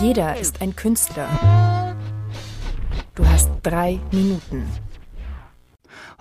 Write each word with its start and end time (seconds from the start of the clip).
Jeder 0.00 0.36
ist 0.36 0.60
ein 0.60 0.76
Künstler. 0.76 1.26
Du 3.14 3.26
hast 3.26 3.50
drei 3.62 3.98
Minuten. 4.12 4.64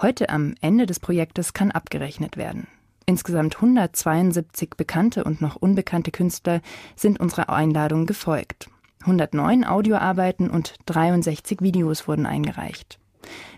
Heute 0.01 0.29
am 0.29 0.55
Ende 0.62 0.85
des 0.85 1.01
Projektes 1.01 1.51
kann 1.51 1.71
abgerechnet 1.71 2.38
werden. 2.38 2.67
Insgesamt 3.06 3.58
172 3.58 4.72
bekannte 4.77 5.25
und 5.25 5.42
noch 5.42 5.58
unbekannte 5.58 6.11
Künstler 6.11 6.61
sind 6.96 7.19
unserer 7.19 7.50
Einladung 7.50 8.05
gefolgt. 8.05 8.70
109 9.02 9.66
Audioarbeiten 9.66 10.50
und 10.50 10.76
63 10.86 11.60
Videos 11.62 12.07
wurden 12.07 12.26
eingereicht. 12.26 12.98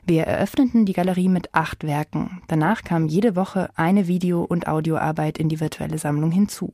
Wir 0.03 0.23
eröffneten 0.23 0.87
die 0.87 0.93
Galerie 0.93 1.29
mit 1.29 1.53
acht 1.53 1.83
Werken. 1.83 2.41
Danach 2.47 2.83
kam 2.83 3.07
jede 3.07 3.35
Woche 3.35 3.69
eine 3.75 4.07
Video- 4.07 4.43
und 4.43 4.67
Audioarbeit 4.67 5.37
in 5.37 5.47
die 5.47 5.59
virtuelle 5.59 5.99
Sammlung 5.99 6.31
hinzu. 6.31 6.73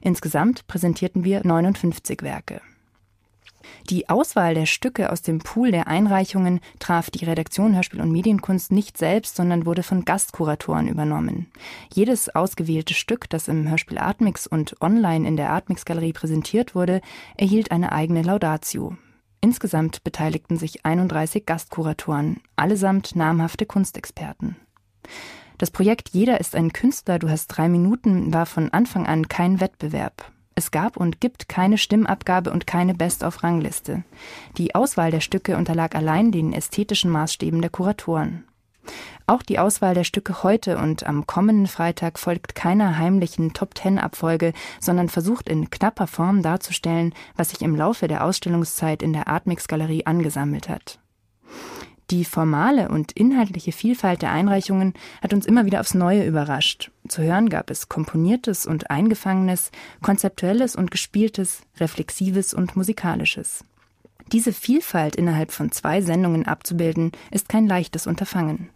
Insgesamt 0.00 0.66
präsentierten 0.66 1.24
wir 1.24 1.44
59 1.44 2.22
Werke. 2.22 2.60
Die 3.90 4.08
Auswahl 4.08 4.54
der 4.54 4.66
Stücke 4.66 5.10
aus 5.10 5.22
dem 5.22 5.38
Pool 5.38 5.70
der 5.70 5.86
Einreichungen 5.86 6.60
traf 6.78 7.10
die 7.10 7.24
Redaktion 7.24 7.74
Hörspiel 7.74 8.00
und 8.00 8.12
Medienkunst 8.12 8.72
nicht 8.72 8.96
selbst, 8.96 9.36
sondern 9.36 9.66
wurde 9.66 9.82
von 9.82 10.04
Gastkuratoren 10.04 10.88
übernommen. 10.88 11.50
Jedes 11.92 12.28
ausgewählte 12.28 12.94
Stück, 12.94 13.28
das 13.30 13.48
im 13.48 13.68
Hörspiel 13.68 13.98
Atmix 13.98 14.46
und 14.46 14.80
online 14.80 15.26
in 15.26 15.36
der 15.36 15.50
Atmix 15.50 15.84
Galerie 15.84 16.12
präsentiert 16.12 16.74
wurde, 16.74 17.00
erhielt 17.36 17.70
eine 17.70 17.92
eigene 17.92 18.22
Laudatio. 18.22 18.96
Insgesamt 19.40 20.04
beteiligten 20.04 20.56
sich 20.56 20.84
31 20.84 21.46
Gastkuratoren, 21.46 22.40
allesamt 22.54 23.16
namhafte 23.16 23.66
Kunstexperten. 23.66 24.56
Das 25.62 25.70
Projekt 25.70 26.08
Jeder 26.08 26.40
ist 26.40 26.56
ein 26.56 26.72
Künstler, 26.72 27.20
du 27.20 27.30
hast 27.30 27.46
drei 27.46 27.68
Minuten 27.68 28.34
war 28.34 28.46
von 28.46 28.72
Anfang 28.72 29.06
an 29.06 29.28
kein 29.28 29.60
Wettbewerb. 29.60 30.32
Es 30.56 30.72
gab 30.72 30.96
und 30.96 31.20
gibt 31.20 31.48
keine 31.48 31.78
Stimmabgabe 31.78 32.50
und 32.50 32.66
keine 32.66 32.94
Best-of-Rangliste. 32.94 34.02
Die 34.58 34.74
Auswahl 34.74 35.12
der 35.12 35.20
Stücke 35.20 35.56
unterlag 35.56 35.94
allein 35.94 36.32
den 36.32 36.52
ästhetischen 36.52 37.12
Maßstäben 37.12 37.60
der 37.60 37.70
Kuratoren. 37.70 38.42
Auch 39.28 39.42
die 39.42 39.60
Auswahl 39.60 39.94
der 39.94 40.02
Stücke 40.02 40.42
heute 40.42 40.78
und 40.78 41.06
am 41.06 41.28
kommenden 41.28 41.68
Freitag 41.68 42.18
folgt 42.18 42.56
keiner 42.56 42.98
heimlichen 42.98 43.52
Top-Ten-Abfolge, 43.52 44.54
sondern 44.80 45.08
versucht 45.08 45.48
in 45.48 45.70
knapper 45.70 46.08
Form 46.08 46.42
darzustellen, 46.42 47.14
was 47.36 47.50
sich 47.50 47.62
im 47.62 47.76
Laufe 47.76 48.08
der 48.08 48.24
Ausstellungszeit 48.24 49.00
in 49.00 49.12
der 49.12 49.28
Artmix-Galerie 49.28 50.06
angesammelt 50.06 50.68
hat. 50.68 50.98
Die 52.12 52.26
formale 52.26 52.90
und 52.90 53.12
inhaltliche 53.12 53.72
Vielfalt 53.72 54.20
der 54.20 54.32
Einreichungen 54.32 54.92
hat 55.22 55.32
uns 55.32 55.46
immer 55.46 55.64
wieder 55.64 55.80
aufs 55.80 55.94
Neue 55.94 56.26
überrascht. 56.26 56.90
Zu 57.08 57.22
hören 57.22 57.48
gab 57.48 57.70
es 57.70 57.88
komponiertes 57.88 58.66
und 58.66 58.90
eingefangenes, 58.90 59.70
konzeptuelles 60.02 60.76
und 60.76 60.90
gespieltes, 60.90 61.62
reflexives 61.80 62.52
und 62.52 62.76
musikalisches. 62.76 63.64
Diese 64.30 64.52
Vielfalt 64.52 65.16
innerhalb 65.16 65.52
von 65.52 65.72
zwei 65.72 66.02
Sendungen 66.02 66.44
abzubilden, 66.44 67.12
ist 67.30 67.48
kein 67.48 67.66
leichtes 67.66 68.06
Unterfangen. 68.06 68.68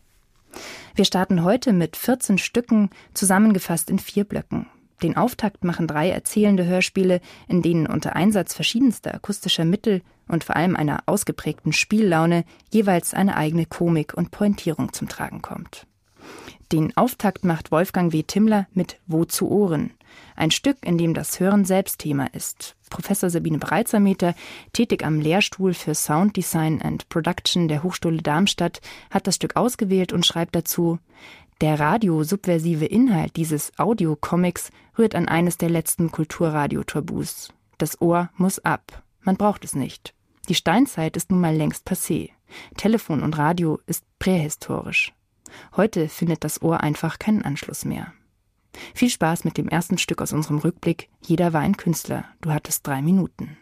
Wir 0.94 1.04
starten 1.04 1.44
heute 1.44 1.74
mit 1.74 1.98
14 1.98 2.38
Stücken, 2.38 2.88
zusammengefasst 3.12 3.90
in 3.90 3.98
vier 3.98 4.24
Blöcken. 4.24 4.64
Den 5.02 5.16
Auftakt 5.16 5.64
machen 5.64 5.86
drei 5.86 6.10
erzählende 6.10 6.64
Hörspiele, 6.64 7.20
in 7.48 7.62
denen 7.62 7.86
unter 7.86 8.16
Einsatz 8.16 8.54
verschiedenster 8.54 9.14
akustischer 9.14 9.64
Mittel 9.64 10.02
und 10.28 10.44
vor 10.44 10.56
allem 10.56 10.76
einer 10.76 11.02
ausgeprägten 11.06 11.72
Spiellaune 11.72 12.44
jeweils 12.70 13.14
eine 13.14 13.36
eigene 13.36 13.66
Komik 13.66 14.14
und 14.14 14.30
Pointierung 14.30 14.92
zum 14.92 15.08
Tragen 15.08 15.42
kommt. 15.42 15.86
Den 16.72 16.96
Auftakt 16.96 17.44
macht 17.44 17.70
Wolfgang 17.70 18.12
W. 18.12 18.24
Timmler 18.24 18.66
mit 18.72 18.98
Wo 19.06 19.24
zu 19.24 19.48
Ohren, 19.48 19.92
ein 20.34 20.50
Stück, 20.50 20.78
in 20.82 20.98
dem 20.98 21.14
das 21.14 21.38
Hören 21.38 21.64
selbst 21.64 22.00
Thema 22.00 22.26
ist. 22.34 22.74
Professor 22.90 23.30
Sabine 23.30 23.58
Breitsermeter, 23.58 24.34
tätig 24.72 25.04
am 25.04 25.20
Lehrstuhl 25.20 25.74
für 25.74 25.94
Sound 25.94 26.36
Design 26.36 26.80
and 26.82 27.08
Production 27.08 27.68
der 27.68 27.82
Hochschule 27.82 28.22
Darmstadt, 28.22 28.80
hat 29.10 29.26
das 29.26 29.36
Stück 29.36 29.56
ausgewählt 29.56 30.12
und 30.12 30.26
schreibt 30.26 30.54
dazu, 30.54 30.98
der 31.60 31.80
radiosubversive 31.80 32.84
Inhalt 32.84 33.36
dieses 33.36 33.72
Audiocomics 33.78 34.70
rührt 34.98 35.14
an 35.14 35.28
eines 35.28 35.56
der 35.56 35.70
letzten 35.70 36.10
Kulturradio-Tabus. 36.10 37.52
Das 37.78 38.00
Ohr 38.00 38.30
muss 38.36 38.58
ab. 38.58 39.02
Man 39.22 39.36
braucht 39.36 39.64
es 39.64 39.74
nicht. 39.74 40.14
Die 40.48 40.54
Steinzeit 40.54 41.16
ist 41.16 41.30
nun 41.30 41.40
mal 41.40 41.54
längst 41.54 41.88
passé. 41.88 42.30
Telefon 42.76 43.22
und 43.22 43.38
Radio 43.38 43.80
ist 43.86 44.04
prähistorisch. 44.18 45.12
Heute 45.76 46.08
findet 46.08 46.44
das 46.44 46.62
Ohr 46.62 46.80
einfach 46.80 47.18
keinen 47.18 47.42
Anschluss 47.42 47.84
mehr. 47.84 48.12
Viel 48.94 49.10
Spaß 49.10 49.44
mit 49.44 49.56
dem 49.56 49.68
ersten 49.68 49.98
Stück 49.98 50.20
aus 50.20 50.32
unserem 50.32 50.58
Rückblick. 50.58 51.08
Jeder 51.22 51.52
war 51.52 51.62
ein 51.62 51.76
Künstler. 51.76 52.24
Du 52.40 52.52
hattest 52.52 52.86
drei 52.86 53.00
Minuten. 53.02 53.56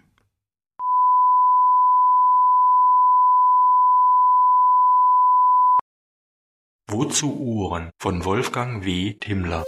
Wozu 6.86 7.34
Uhren 7.40 7.90
von 7.98 8.26
Wolfgang 8.26 8.84
W. 8.84 9.14
Timmler 9.14 9.64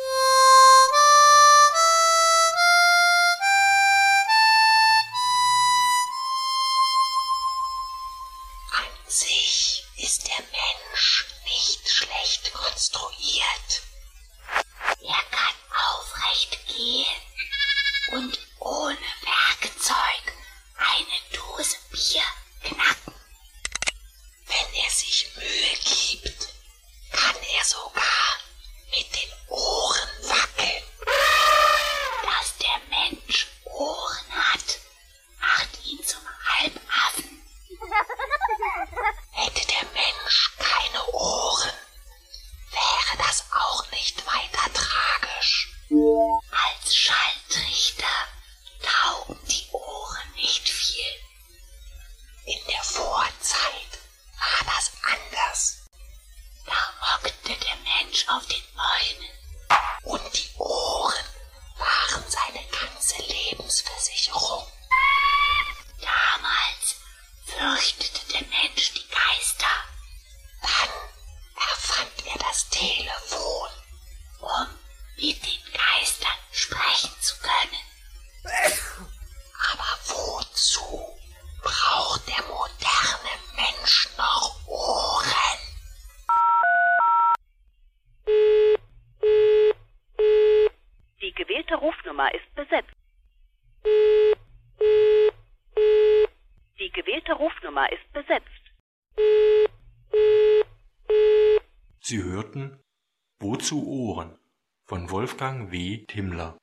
Wolfgang 105.36 105.70
W. 105.70 105.98
Timmler. 106.06 106.56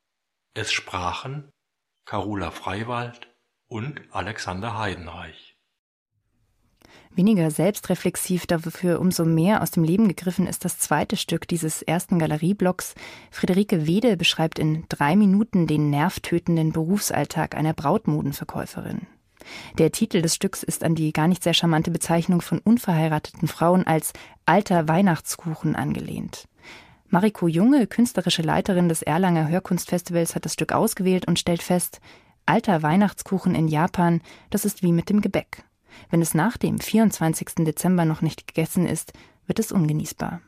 Es 0.56 0.72
sprachen 0.72 1.52
Carola 2.08 2.50
Freiwald 2.50 3.32
und 3.70 4.02
Alexander 4.10 4.80
Heidenreich. 4.80 5.56
Weniger 7.12 7.52
selbstreflexiv, 7.52 8.48
dafür 8.48 9.00
umso 9.00 9.26
mehr 9.26 9.62
aus 9.62 9.70
dem 9.70 9.84
Leben 9.84 10.08
gegriffen 10.08 10.48
ist 10.48 10.66
das 10.66 10.80
zweite 10.80 11.18
Stück 11.18 11.48
dieses 11.48 11.84
ersten 11.84 12.18
Galerieblocks. 12.18 12.96
Friederike 13.30 13.86
Wede 13.86 14.18
beschreibt 14.18 14.58
in 14.58 14.86
drei 14.90 15.16
Minuten 15.16 15.68
den 15.68 15.92
nervtötenden 15.92 16.72
Berufsalltag 16.72 17.56
einer 17.56 17.74
Brautmodenverkäuferin. 17.74 19.06
Der 19.78 19.92
Titel 19.92 20.24
des 20.24 20.34
Stücks 20.34 20.64
ist 20.64 20.84
an 20.84 20.96
die 20.96 21.14
gar 21.14 21.28
nicht 21.28 21.44
sehr 21.44 21.54
charmante 21.54 21.92
Bezeichnung 21.92 22.42
von 22.42 22.58
unverheirateten 22.58 23.48
Frauen 23.48 23.86
als 23.86 24.14
alter 24.48 24.88
Weihnachtskuchen 24.88 25.76
angelehnt. 25.76 26.48
Mariko 27.14 27.48
Junge, 27.48 27.86
künstlerische 27.86 28.42
Leiterin 28.42 28.90
des 28.90 29.04
Erlanger 29.04 29.48
Hörkunstfestivals, 29.48 30.34
hat 30.34 30.46
das 30.46 30.54
Stück 30.54 30.72
ausgewählt 30.72 31.28
und 31.28 31.38
stellt 31.38 31.62
fest, 31.62 32.02
Alter 32.48 32.82
Weihnachtskuchen 32.82 33.54
in 33.54 33.68
Japan, 33.68 34.20
das 34.50 34.66
ist 34.66 34.82
wie 34.82 34.92
mit 34.92 35.10
dem 35.10 35.22
Gebäck. 35.22 35.64
Wenn 36.10 36.24
es 36.24 36.34
nach 36.34 36.58
dem 36.58 36.80
24. 36.80 37.66
Dezember 37.66 38.06
noch 38.06 38.24
nicht 38.24 38.48
gegessen 38.48 38.88
ist, 38.88 39.14
wird 39.46 39.60
es 39.60 39.72
ungenießbar. 39.72 40.42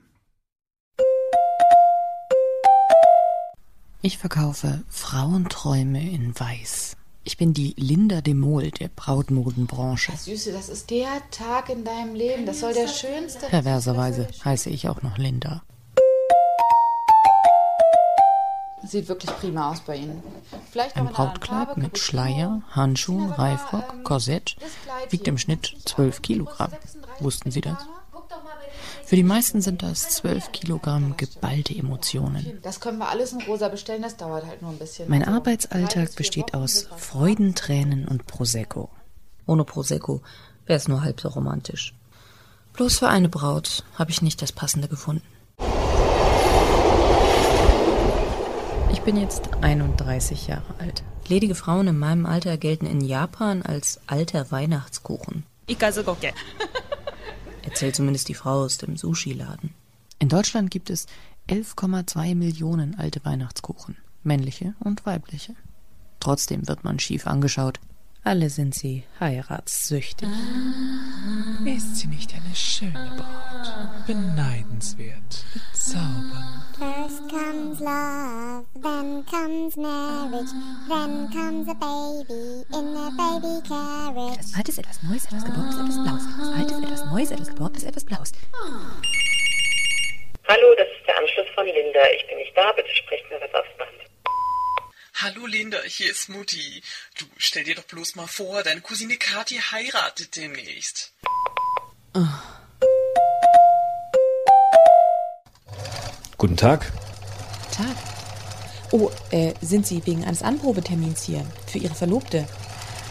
Ich 4.02 4.18
verkaufe 4.18 4.84
Frauenträume 4.90 6.10
in 6.10 6.34
Weiß. 6.34 6.98
Ich 7.24 7.38
bin 7.38 7.54
die 7.54 7.76
Linda 7.78 8.22
de 8.22 8.34
Mol 8.34 8.72
der 8.72 8.88
Brautmodenbranche. 8.88 10.14
Süße, 10.18 10.52
das 10.52 10.70
ist 10.70 10.90
der 10.90 11.22
Tag 11.30 11.70
in 11.70 11.84
deinem 11.84 12.16
Leben. 12.16 12.48
Das 12.48 12.62
soll 12.62 12.74
der 12.74 12.88
schönste. 12.88 13.46
Perverserweise 13.46 14.28
heiße 14.44 14.72
ich 14.72 14.90
auch 14.90 15.04
noch 15.04 15.20
Linda. 15.20 15.62
Sieht 18.88 19.08
wirklich 19.08 19.32
prima 19.38 19.72
aus 19.72 19.82
bei 19.82 19.98
Ihnen. 19.98 20.22
Vielleicht 20.72 20.96
Ein 20.96 21.08
Brautkleid 21.08 21.78
mit. 21.78 21.98
Schleier, 21.98 22.62
Handschuhen, 22.72 23.32
Reifrock, 23.32 23.94
ähm, 23.94 24.04
Korsett 24.04 24.56
wiegt 25.10 25.28
im 25.28 25.38
Schnitt 25.38 25.76
12 25.86 26.22
Kilogramm. 26.22 26.72
Größe 26.72 26.82
36 26.82 27.24
Wussten 27.24 27.52
Sie 27.52 27.62
das? 27.62 27.78
Den 27.78 29.06
Für 29.06 29.16
die 29.16 29.24
meisten 29.24 29.62
sind 29.62 29.84
das 29.84 30.10
12 30.10 30.52
Kilogramm 30.52 31.16
geballte 31.18 31.76
Emotionen. 31.76 32.60
Das 32.64 32.80
können 32.80 32.98
wir 32.98 33.10
alles 33.10 33.34
in 33.34 33.42
rosa 33.44 33.70
bestellen, 33.70 34.02
das 34.02 34.18
dauert 34.18 34.46
halt 34.46 34.62
nur 34.62 34.72
ein 34.72 34.78
bisschen. 34.80 35.10
Mein 35.10 35.24
Also, 35.24 35.38
Arbeitsalltag 35.38 36.16
besteht 36.16 36.54
aus 36.54 36.88
Freudentränen 36.98 38.08
und 38.08 38.26
Prosecco. 38.26 38.90
Ohne 39.46 39.64
Prosecco 39.64 40.22
wäre 40.66 40.78
es 40.78 40.88
nur 40.88 41.02
halb 41.02 41.22
so 41.22 41.30
romantisch. 41.30 41.94
Bloß 42.74 43.00
für 43.00 43.08
eine 43.08 43.30
Braut 43.30 43.84
habe 43.96 44.12
ich 44.12 44.22
nicht 44.22 44.42
das 44.42 44.52
Passende 44.52 44.88
gefunden. 44.88 45.35
Bin 49.06 49.18
jetzt 49.18 49.54
31 49.62 50.48
Jahre 50.48 50.74
alt. 50.80 51.04
Ledige 51.28 51.54
Frauen 51.54 51.88
in 51.88 52.00
meinem 52.00 52.25
Alter 52.25 52.57
gelten 52.57 52.88
in 52.88 53.02
Japan 53.02 53.62
als 53.62 54.00
alter 54.07 54.50
Weihnachtskuchen. 54.50 55.46
Erzählt 57.62 57.96
zumindest 57.96 58.28
die 58.30 58.34
Frau 58.34 58.63
aus 58.63 58.80
dem 58.80 58.98
Sushi-Laden. 58.98 59.75
In 60.18 60.30
Deutschland 60.30 60.72
gibt 60.72 60.90
es 60.90 61.06
11,2 61.50 62.34
Millionen 62.34 62.96
alte 62.98 63.24
Weihnachtskuchen, 63.24 63.96
männliche 64.24 64.74
und 64.80 65.06
weibliche. 65.06 65.54
Trotzdem 66.19 66.68
wird 66.68 66.84
man 66.84 66.98
schief 66.98 67.28
angeschaut. 67.28 67.80
Alle 68.27 68.50
sind 68.50 68.74
sie 68.74 69.04
heiratssüchtig. 69.19 70.27
Ist 71.63 71.98
sie 71.98 72.07
nicht 72.07 72.33
eine 72.33 72.56
schöne 72.56 73.13
Braut? 73.16 74.07
Beneidenswert, 74.07 75.45
bezaubernd. 75.72 76.66
First 76.75 77.30
comes 77.30 77.80
love, 77.80 78.66
then 78.81 79.24
comes 79.30 79.77
marriage, 79.77 80.50
then 80.89 81.30
comes 81.30 81.69
a 81.69 81.75
baby 81.75 82.66
in 82.74 82.98
a 82.98 83.12
baby 83.13 83.62
carriage. 83.68 84.39
Etwas 84.39 84.56
Altes, 84.57 84.78
etwas 84.80 85.04
Neues, 85.04 85.25
etwas 85.25 85.45
Geborgenes, 85.45 85.78
etwas 85.78 86.04
Blaues. 86.04 86.25
Etwas 86.25 86.50
Altes, 86.57 86.81
etwas 86.81 87.06
Neues, 87.06 87.31
etwas 87.31 87.50
Geborgenes, 87.50 87.83
etwas 87.83 88.06
Blaues. 88.06 88.31
Hallo, 90.48 90.75
das 90.80 90.88
ist 90.98 91.06
der 91.07 91.16
Anschluss 91.19 91.48
von 91.54 91.66
Linda. 91.68 92.00
Ich 92.18 92.25
bin 92.25 92.38
nicht 92.38 92.57
da, 92.57 92.71
bitte 92.71 92.89
sprecht 92.89 93.30
mir 93.30 93.38
was 93.39 93.54
aufs 93.54 93.78
Band. 93.78 93.94
Hallo 95.22 95.46
Linda, 95.46 95.78
hier 95.88 96.12
ist 96.12 96.28
Mutti. 96.28 96.84
Du 97.18 97.24
stell 97.38 97.64
dir 97.64 97.76
doch 97.76 97.86
bloß 97.86 98.16
mal 98.16 98.28
vor, 98.28 98.64
deine 98.64 98.82
Cousine 98.82 99.16
Kathi 99.16 99.56
heiratet 99.56 100.36
demnächst. 100.36 101.14
Guten 106.38 106.58
Tag. 106.58 106.92
Tag. 107.72 107.96
Oh, 108.92 109.10
äh, 109.32 109.54
sind 109.62 109.88
Sie 109.88 110.06
wegen 110.06 110.26
eines 110.26 110.42
Anprobetermins 110.42 111.24
hier? 111.24 111.46
Für 111.66 111.78
Ihre 111.78 111.96
Verlobte? 111.96 112.46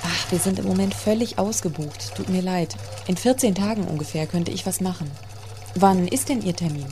Ach, 0.02 0.30
wir 0.30 0.38
sind 0.38 0.58
im 0.58 0.66
Moment 0.66 0.94
völlig 0.94 1.38
ausgebucht. 1.38 2.14
Tut 2.14 2.28
mir 2.28 2.42
leid. 2.42 2.76
In 3.06 3.16
14 3.16 3.54
Tagen 3.54 3.88
ungefähr 3.88 4.26
könnte 4.26 4.50
ich 4.50 4.66
was 4.66 4.82
machen. 4.82 5.10
Wann 5.74 6.06
ist 6.06 6.28
denn 6.28 6.42
Ihr 6.42 6.54
Termin? 6.54 6.86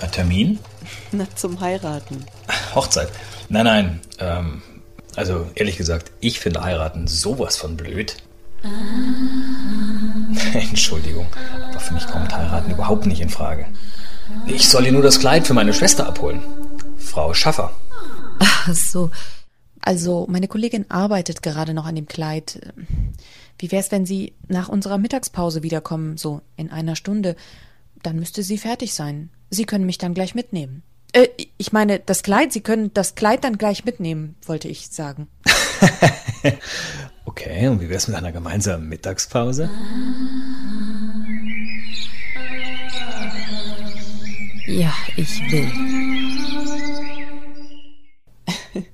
Ein 0.00 0.10
Termin? 0.10 0.58
Na, 1.12 1.28
zum 1.36 1.60
Heiraten. 1.60 2.26
Hochzeit. 2.74 3.12
Nein, 3.50 3.64
nein. 3.64 4.00
Ähm, 4.20 4.62
also 5.16 5.50
ehrlich 5.56 5.76
gesagt, 5.76 6.12
ich 6.20 6.38
finde 6.38 6.62
heiraten 6.62 7.08
sowas 7.08 7.56
von 7.56 7.76
blöd. 7.76 8.16
Entschuldigung, 10.54 11.26
aber 11.68 11.80
für 11.80 11.94
mich 11.94 12.06
kommt 12.06 12.34
heiraten 12.34 12.70
überhaupt 12.70 13.06
nicht 13.06 13.20
in 13.20 13.28
Frage. 13.28 13.66
Ich 14.46 14.68
soll 14.68 14.86
ihr 14.86 14.92
nur 14.92 15.02
das 15.02 15.18
Kleid 15.18 15.48
für 15.48 15.54
meine 15.54 15.74
Schwester 15.74 16.06
abholen. 16.06 16.42
Frau 16.96 17.34
Schaffer. 17.34 17.72
Ach 18.38 18.72
so. 18.72 19.10
Also, 19.82 20.26
meine 20.28 20.46
Kollegin 20.46 20.88
arbeitet 20.88 21.42
gerade 21.42 21.74
noch 21.74 21.86
an 21.86 21.96
dem 21.96 22.06
Kleid. 22.06 22.60
Wie 23.58 23.72
wär's, 23.72 23.90
wenn 23.90 24.06
Sie 24.06 24.34
nach 24.46 24.68
unserer 24.68 24.98
Mittagspause 24.98 25.64
wiederkommen, 25.64 26.16
so 26.16 26.42
in 26.56 26.70
einer 26.70 26.94
Stunde? 26.94 27.34
Dann 28.02 28.16
müsste 28.16 28.42
sie 28.42 28.58
fertig 28.58 28.94
sein. 28.94 29.30
Sie 29.50 29.64
können 29.64 29.86
mich 29.86 29.98
dann 29.98 30.14
gleich 30.14 30.34
mitnehmen. 30.34 30.82
Äh, 31.12 31.28
ich 31.58 31.72
meine, 31.72 31.98
das 31.98 32.22
Kleid, 32.22 32.52
Sie 32.52 32.60
können 32.60 32.92
das 32.94 33.14
Kleid 33.14 33.44
dann 33.44 33.58
gleich 33.58 33.84
mitnehmen, 33.84 34.36
wollte 34.46 34.68
ich 34.68 34.88
sagen. 34.88 35.28
Okay, 37.30 37.68
und 37.68 37.80
wie 37.80 37.88
wär's 37.88 38.08
mit 38.08 38.16
einer 38.16 38.32
gemeinsamen 38.32 38.88
Mittagspause? 38.88 39.70
Ja, 44.66 44.92
ich 45.16 45.40
will. 45.50 45.70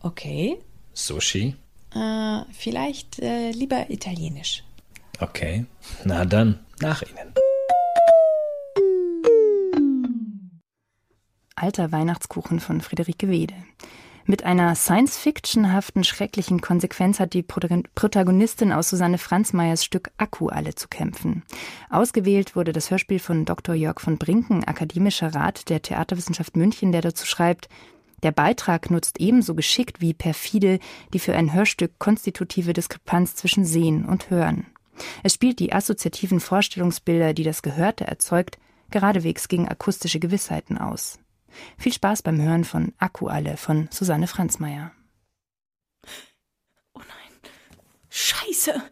okay. 0.00 0.58
Sushi? 0.94 1.56
Äh, 1.94 2.40
vielleicht 2.52 3.18
äh, 3.18 3.50
lieber 3.50 3.90
italienisch. 3.90 4.62
Okay. 5.18 5.66
Na 6.04 6.24
dann, 6.24 6.60
nach 6.80 7.02
Ihnen. 7.02 7.34
Alter 11.56 11.92
Weihnachtskuchen 11.92 12.60
von 12.60 12.80
Friederike 12.80 13.28
Wede. 13.28 13.54
Mit 14.24 14.44
einer 14.44 14.76
Science-Fiction-haften, 14.76 16.04
schrecklichen 16.04 16.60
Konsequenz 16.60 17.18
hat 17.18 17.34
die 17.34 17.42
Protagon- 17.42 17.86
Protagonistin 17.94 18.72
aus 18.72 18.88
Susanne 18.88 19.18
Franzmeyers 19.18 19.84
Stück 19.84 20.12
Akku 20.16 20.48
alle 20.48 20.74
zu 20.74 20.86
kämpfen. 20.88 21.42
Ausgewählt 21.90 22.54
wurde 22.54 22.72
das 22.72 22.90
Hörspiel 22.90 23.18
von 23.18 23.44
Dr. 23.44 23.74
Jörg 23.74 24.00
von 24.00 24.18
Brinken, 24.18 24.62
akademischer 24.62 25.34
Rat 25.34 25.68
der 25.68 25.82
Theaterwissenschaft 25.82 26.56
München, 26.56 26.92
der 26.92 27.00
dazu 27.00 27.26
schreibt, 27.26 27.68
der 28.22 28.30
Beitrag 28.30 28.90
nutzt 28.90 29.18
ebenso 29.18 29.56
geschickt 29.56 30.00
wie 30.00 30.14
perfide 30.14 30.78
die 31.12 31.18
für 31.18 31.34
ein 31.34 31.52
Hörstück 31.52 31.98
konstitutive 31.98 32.72
Diskrepanz 32.72 33.34
zwischen 33.34 33.64
Sehen 33.64 34.04
und 34.04 34.30
Hören. 34.30 34.66
Es 35.24 35.34
spielt 35.34 35.58
die 35.58 35.72
assoziativen 35.72 36.38
Vorstellungsbilder, 36.38 37.34
die 37.34 37.42
das 37.42 37.62
Gehörte 37.62 38.06
erzeugt, 38.06 38.58
geradewegs 38.90 39.48
gegen 39.48 39.68
akustische 39.68 40.20
Gewissheiten 40.20 40.78
aus. 40.78 41.18
Viel 41.78 41.92
Spaß 41.92 42.22
beim 42.22 42.40
Hören 42.40 42.64
von 42.64 42.92
Akku 42.98 43.28
alle 43.28 43.56
von 43.56 43.88
Susanne 43.90 44.26
Franzmeier. 44.26 44.92
Oh 46.94 47.00
nein. 47.00 47.50
Scheiße. 48.10 48.82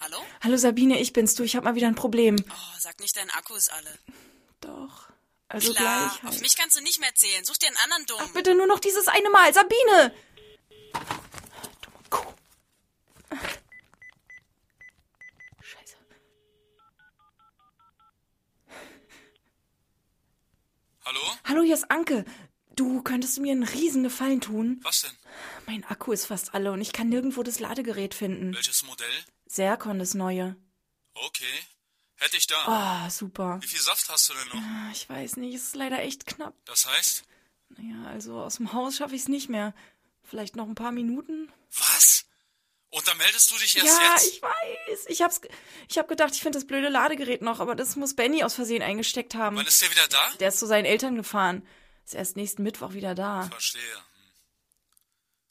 Hallo? 0.00 0.16
Hallo 0.40 0.56
Sabine, 0.56 0.98
ich 0.98 1.12
bin's 1.12 1.34
du. 1.34 1.42
Ich 1.42 1.56
hab 1.56 1.64
mal 1.64 1.74
wieder 1.74 1.86
ein 1.86 1.94
Problem. 1.94 2.36
Oh, 2.48 2.78
sag 2.78 2.98
nicht, 3.00 3.16
dein 3.16 3.30
Akku 3.30 3.54
ist 3.54 3.70
alle. 3.70 3.98
Doch. 4.60 5.09
Also 5.52 5.74
Klar, 5.74 6.08
gleich. 6.08 6.22
Halt. 6.22 6.34
auf 6.34 6.40
mich 6.42 6.56
kannst 6.56 6.76
du 6.76 6.80
nicht 6.80 7.00
mehr 7.00 7.12
zählen. 7.14 7.44
Such 7.44 7.56
dir 7.56 7.66
einen 7.66 7.76
anderen 7.78 8.06
Dumm. 8.06 8.18
Ach, 8.22 8.32
bitte 8.32 8.54
nur 8.54 8.68
noch 8.68 8.78
dieses 8.78 9.08
eine 9.08 9.30
Mal. 9.30 9.52
Sabine! 9.52 10.14
Dumme 10.92 12.04
Kuh. 12.08 12.32
Scheiße. 15.60 15.96
Hallo? 21.04 21.20
Hallo, 21.44 21.62
hier 21.62 21.74
ist 21.74 21.90
Anke. 21.90 22.24
Du, 22.76 23.02
könntest 23.02 23.38
mir 23.40 23.52
einen 23.52 23.64
riesen 23.64 24.04
Gefallen 24.04 24.40
tun? 24.40 24.78
Was 24.82 25.02
denn? 25.02 25.10
Mein 25.66 25.84
Akku 25.84 26.12
ist 26.12 26.26
fast 26.26 26.54
alle 26.54 26.72
und 26.72 26.80
ich 26.80 26.92
kann 26.92 27.08
nirgendwo 27.08 27.42
das 27.42 27.58
Ladegerät 27.60 28.14
finden. 28.14 28.54
Welches 28.54 28.82
Modell? 28.84 29.08
Serkon, 29.46 29.98
das 29.98 30.14
neue. 30.14 30.56
Okay. 31.14 31.44
Hätte 32.20 32.36
ich 32.36 32.46
da. 32.46 33.06
Oh, 33.06 33.10
super. 33.10 33.58
Wie 33.62 33.66
viel 33.66 33.80
Saft 33.80 34.08
hast 34.10 34.28
du 34.28 34.34
denn 34.34 34.48
noch? 34.48 34.54
Ah, 34.66 34.90
Ich 34.92 35.08
weiß 35.08 35.36
nicht, 35.36 35.54
es 35.54 35.64
ist 35.68 35.76
leider 35.76 35.98
echt 36.00 36.26
knapp. 36.26 36.54
Das 36.66 36.86
heißt? 36.86 37.24
Naja, 37.70 38.08
also 38.10 38.40
aus 38.42 38.56
dem 38.56 38.72
Haus 38.72 38.96
schaffe 38.96 39.14
ich 39.14 39.22
es 39.22 39.28
nicht 39.28 39.48
mehr. 39.48 39.74
Vielleicht 40.22 40.54
noch 40.54 40.66
ein 40.68 40.74
paar 40.74 40.92
Minuten? 40.92 41.50
Was? 41.72 42.26
Und 42.90 43.06
dann 43.08 43.16
meldest 43.16 43.50
du 43.50 43.56
dich 43.56 43.76
erst 43.76 43.86
ja, 43.86 44.12
jetzt? 44.12 44.26
ich 44.34 44.42
weiß. 44.42 45.06
Ich 45.08 45.22
hab's, 45.22 45.40
ich 45.88 45.96
hab 45.96 46.08
gedacht, 46.08 46.34
ich 46.34 46.42
finde 46.42 46.58
das 46.58 46.66
blöde 46.66 46.88
Ladegerät 46.88 47.40
noch, 47.40 47.60
aber 47.60 47.74
das 47.74 47.96
muss 47.96 48.14
Benny 48.14 48.42
aus 48.44 48.54
Versehen 48.54 48.82
eingesteckt 48.82 49.34
haben. 49.34 49.56
Wann 49.56 49.66
ist 49.66 49.80
der 49.80 49.90
wieder 49.90 50.08
da? 50.08 50.30
Der 50.40 50.48
ist 50.48 50.58
zu 50.58 50.66
seinen 50.66 50.84
Eltern 50.84 51.14
gefahren. 51.16 51.66
Ist 52.04 52.14
erst 52.14 52.36
nächsten 52.36 52.62
Mittwoch 52.64 52.92
wieder 52.92 53.14
da. 53.14 53.44
Verstehe. 53.50 53.80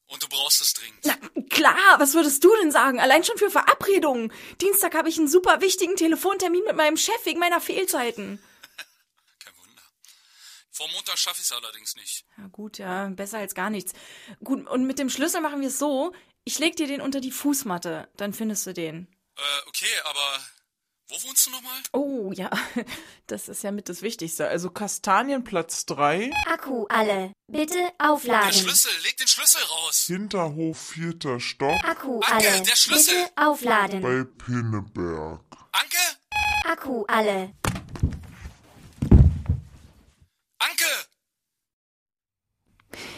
Und 0.09 0.23
du 0.23 0.27
brauchst 0.27 0.59
es 0.61 0.73
dringend. 0.73 1.05
Na 1.05 1.15
klar, 1.49 1.99
was 1.99 2.15
würdest 2.15 2.43
du 2.43 2.49
denn 2.57 2.71
sagen? 2.71 2.99
Allein 2.99 3.23
schon 3.23 3.37
für 3.37 3.51
Verabredungen. 3.51 4.33
Dienstag 4.59 4.95
habe 4.95 5.07
ich 5.07 5.19
einen 5.19 5.27
super 5.27 5.61
wichtigen 5.61 5.95
Telefontermin 5.95 6.63
mit 6.65 6.75
meinem 6.75 6.97
Chef 6.97 7.25
wegen 7.25 7.39
meiner 7.39 7.61
Fehlzeiten. 7.61 8.41
Vor 10.71 10.89
Montag 10.89 11.19
schaffe 11.19 11.41
ich 11.41 11.45
es 11.45 11.51
allerdings 11.51 11.95
nicht. 11.95 12.25
Ja 12.39 12.47
gut, 12.47 12.79
ja, 12.79 13.07
besser 13.09 13.37
als 13.37 13.53
gar 13.53 13.69
nichts. 13.69 13.93
Gut, 14.43 14.67
und 14.67 14.87
mit 14.87 14.97
dem 14.97 15.11
Schlüssel 15.11 15.41
machen 15.41 15.61
wir 15.61 15.67
es 15.67 15.77
so. 15.77 16.11
Ich 16.43 16.57
leg 16.57 16.75
dir 16.75 16.87
den 16.87 17.01
unter 17.01 17.21
die 17.21 17.31
Fußmatte, 17.31 18.09
dann 18.17 18.33
findest 18.33 18.65
du 18.65 18.73
den. 18.73 19.15
Äh, 19.35 19.67
okay, 19.67 19.85
aber 20.05 20.43
wo 21.09 21.15
wohnst 21.27 21.47
du 21.47 21.51
nochmal? 21.51 21.73
Oh, 21.91 22.31
ja, 22.33 22.49
das 23.27 23.49
ist 23.49 23.63
ja 23.63 23.71
mit 23.71 23.89
das 23.89 24.01
Wichtigste. 24.03 24.47
Also 24.47 24.69
Kastanienplatz 24.69 25.85
3. 25.87 26.31
Akku 26.45 26.85
alle. 26.87 27.33
Bitte 27.47 27.91
aufladen. 27.97 28.49
Der 28.51 28.53
Schlüssel, 28.57 28.91
leg 29.03 29.17
den 29.17 29.27
Schlüssel 29.27 29.61
raus. 29.63 30.03
Hinterhof, 30.05 30.77
vierter 30.77 31.39
Stock. 31.39 31.83
Akku 31.83 32.19
Anke, 32.19 32.49
alle. 32.49 32.61
der 32.61 32.75
Schlüssel. 32.75 33.23
Bitte 33.23 33.31
aufladen. 33.37 34.01
Bei 34.01 34.23
Pinneberg. 34.23 35.41
Anke? 35.71 35.97
Akku 36.65 37.05
alle. 37.07 37.53
Anke! 40.59 40.85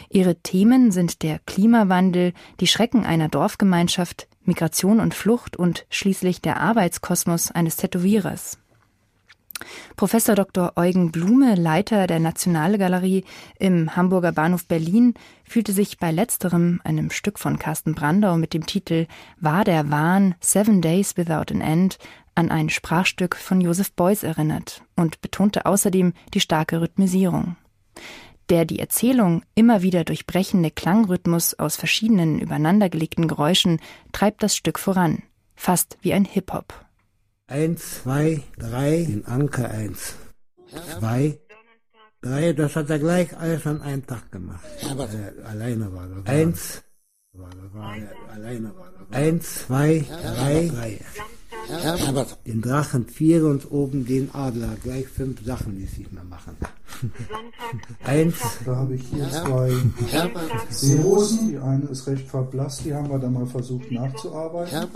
Ihre 0.10 0.36
Themen 0.42 0.92
sind 0.92 1.24
der 1.24 1.40
Klimawandel, 1.40 2.34
die 2.60 2.68
Schrecken 2.68 3.06
einer 3.06 3.28
Dorfgemeinschaft, 3.30 4.28
Migration 4.46 5.00
und 5.00 5.14
Flucht 5.14 5.58
und 5.58 5.86
schließlich 5.90 6.42
der 6.42 6.60
Arbeitskosmos 6.60 7.52
eines 7.52 7.76
Tätowierers. 7.78 8.58
Professor 9.96 10.36
Dr. 10.36 10.74
Eugen 10.76 11.12
Blume, 11.12 11.56
Leiter 11.56 12.08
der 12.08 12.20
Nationalgalerie 12.20 13.24
im 13.60 13.96
Hamburger 13.96 14.32
Bahnhof 14.32 14.66
Berlin, 14.66 15.14
fühlte 15.44 15.72
sich 15.72 15.98
bei 15.98 16.12
letzterem, 16.12 16.82
einem 16.84 17.12
Stück 17.12 17.40
von 17.40 17.60
Carsten 17.60 17.94
Brandau 17.94 18.38
mit 18.38 18.54
dem 18.54 18.66
Titel 18.66 19.08
War 19.40 19.64
der 19.64 19.92
Wahn 19.92 20.36
Seven 20.40 20.82
Days 20.82 21.18
Without 21.18 21.54
an 21.54 21.62
End 21.62 21.98
an 22.34 22.50
ein 22.50 22.70
Sprachstück 22.70 23.36
von 23.36 23.62
Joseph 23.62 23.92
Beuys 23.94 24.24
erinnert 24.24 24.84
und 24.96 25.22
betonte 25.22 25.66
außerdem 25.66 26.14
die 26.34 26.40
starke 26.40 26.82
Rhythmisierung. 26.82 27.58
Der 28.50 28.66
die 28.66 28.80
Erzählung 28.80 29.44
immer 29.56 29.82
wieder 29.82 30.04
durchbrechende 30.04 30.72
Klangrhythmus 30.72 31.54
aus 31.54 31.76
verschiedenen 31.76 32.40
übereinandergelegten 32.40 33.28
Geräuschen 33.28 33.80
treibt 34.12 34.44
das 34.44 34.56
Stück 34.56 34.80
voran, 34.80 35.24
fast 35.56 35.98
wie 36.02 36.14
ein 36.14 36.26
Hip-Hop. 36.26 36.74
Eins, 37.48 38.02
zwei, 38.02 38.44
drei, 38.58 38.96
in 38.96 39.26
Anker 39.26 39.70
eins. 39.70 40.16
Zwei, 41.00 41.38
drei, 42.22 42.54
das 42.54 42.76
hat 42.76 42.90
er 42.90 43.00
gleich 43.00 43.38
alles 43.38 43.68
an 43.68 43.82
einem 43.82 44.06
Tag 44.06 44.32
gemacht. 44.32 44.64
Aber 44.90 45.10
äh, 45.12 45.42
alleine 45.44 45.94
war 45.94 46.08
das. 46.08 46.26
Eins, 46.26 46.84
war, 47.34 47.50
das 47.50 47.74
war, 47.74 47.96
alleine 48.34 48.76
war 48.76 48.92
das. 48.92 49.18
Eins, 49.18 49.56
zwei, 49.66 50.06
drei, 50.10 50.72
drei. 50.74 51.00
Den 52.46 52.62
Drachen 52.62 53.08
vier 53.08 53.46
und 53.46 53.72
oben 53.72 54.06
den 54.06 54.34
Adler. 54.34 54.76
Gleich 54.84 55.08
fünf 55.08 55.44
Sachen 55.46 55.78
ließ 55.80 55.98
ich 56.00 56.12
mir 56.12 56.24
machen. 56.24 56.56
Eins. 58.04 58.36
Da 58.66 58.76
habe 58.76 58.96
ich 58.96 59.04
hier 59.04 59.30
zwei 59.30 59.72
Seerosen. 60.70 61.50
Die 61.50 61.58
eine 61.58 61.86
ist 61.86 62.08
recht 62.08 62.28
verblasst, 62.28 62.86
die 62.86 62.94
haben 62.94 63.10
wir 63.10 63.20
dann 63.20 63.34
mal 63.34 63.46
versucht 63.46 63.92
nachzuarbeiten. 63.92 64.88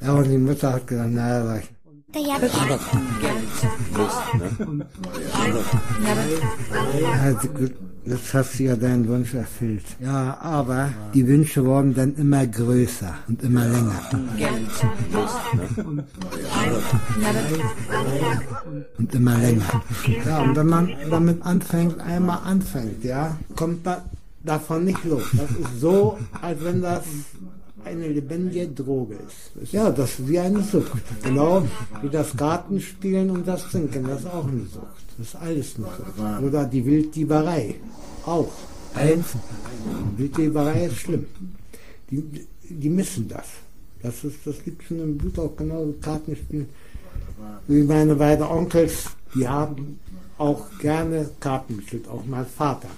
Ja, 0.00 0.12
und 0.14 0.30
die 0.30 0.38
Mutter 0.38 0.72
hat 0.72 0.86
gesagt, 0.86 1.10
naja, 1.12 1.60
jetzt 8.04 8.34
hast 8.34 8.58
du 8.58 8.62
ja 8.64 8.76
deinen 8.76 9.08
Wunsch 9.08 9.34
erfüllt. 9.34 9.84
Ja, 10.00 10.38
aber 10.40 10.90
die 11.14 11.26
Wünsche 11.26 11.64
wurden 11.64 11.94
dann 11.94 12.14
immer 12.16 12.46
größer 12.46 13.14
und 13.28 13.42
immer 13.42 13.64
länger. 13.66 14.00
Und 18.98 19.14
immer 19.14 19.38
länger. 19.38 19.82
Ja, 20.26 20.42
und 20.42 20.56
wenn 20.56 20.66
man 20.66 20.90
damit 21.10 21.42
anfängt, 21.42 22.00
einmal 22.00 22.40
anfängt, 22.44 23.04
ja, 23.04 23.36
kommt 23.56 23.84
man 23.84 23.98
davon 24.44 24.84
nicht 24.84 25.04
los. 25.04 25.24
Das 25.32 25.50
ist 25.50 25.80
so, 25.80 26.18
als 26.40 26.62
wenn 26.64 26.82
das 26.82 27.04
eine 27.92 28.08
lebendige 28.08 28.68
Droge 28.68 29.16
ist. 29.26 29.72
Ja, 29.72 29.90
das 29.90 30.18
ist 30.18 30.28
wie 30.28 30.38
eine 30.38 30.62
Sucht. 30.62 31.02
Genau 31.22 31.64
wie 32.02 32.08
das 32.08 32.36
Kartenspielen 32.36 33.30
und 33.30 33.46
das 33.46 33.68
Trinken, 33.70 34.06
das 34.06 34.20
ist 34.20 34.26
auch 34.26 34.46
eine 34.46 34.60
Sucht. 34.60 35.04
Das 35.18 35.26
ist 35.28 35.36
alles 35.36 35.76
eine 35.76 35.86
Sucht. 35.86 36.42
Oder 36.44 36.64
die 36.64 36.84
Wilddieberei. 36.84 37.74
Auch. 38.26 38.50
Eins. 38.94 39.26
Wilddieberei 40.16 40.86
ist 40.86 40.96
schlimm. 40.96 41.26
Die, 42.10 42.22
die 42.68 42.90
missen 42.90 43.28
das. 43.28 43.46
Das, 44.02 44.24
ist, 44.24 44.38
das 44.44 44.56
liegt 44.66 44.82
schon 44.82 45.00
im 45.00 45.16
Blut 45.16 45.38
auch 45.38 45.56
genau 45.56 45.86
wie 45.86 46.00
Kartenspielen. 46.00 46.68
Wie 47.68 47.82
meine 47.82 48.14
beiden 48.16 48.44
Onkels, 48.44 49.06
die 49.34 49.48
haben 49.48 49.98
auch 50.38 50.66
gerne 50.80 51.30
Karten 51.40 51.76
gespielt, 51.78 52.08
auch 52.08 52.24
mein 52.26 52.46
Vater. 52.46 52.88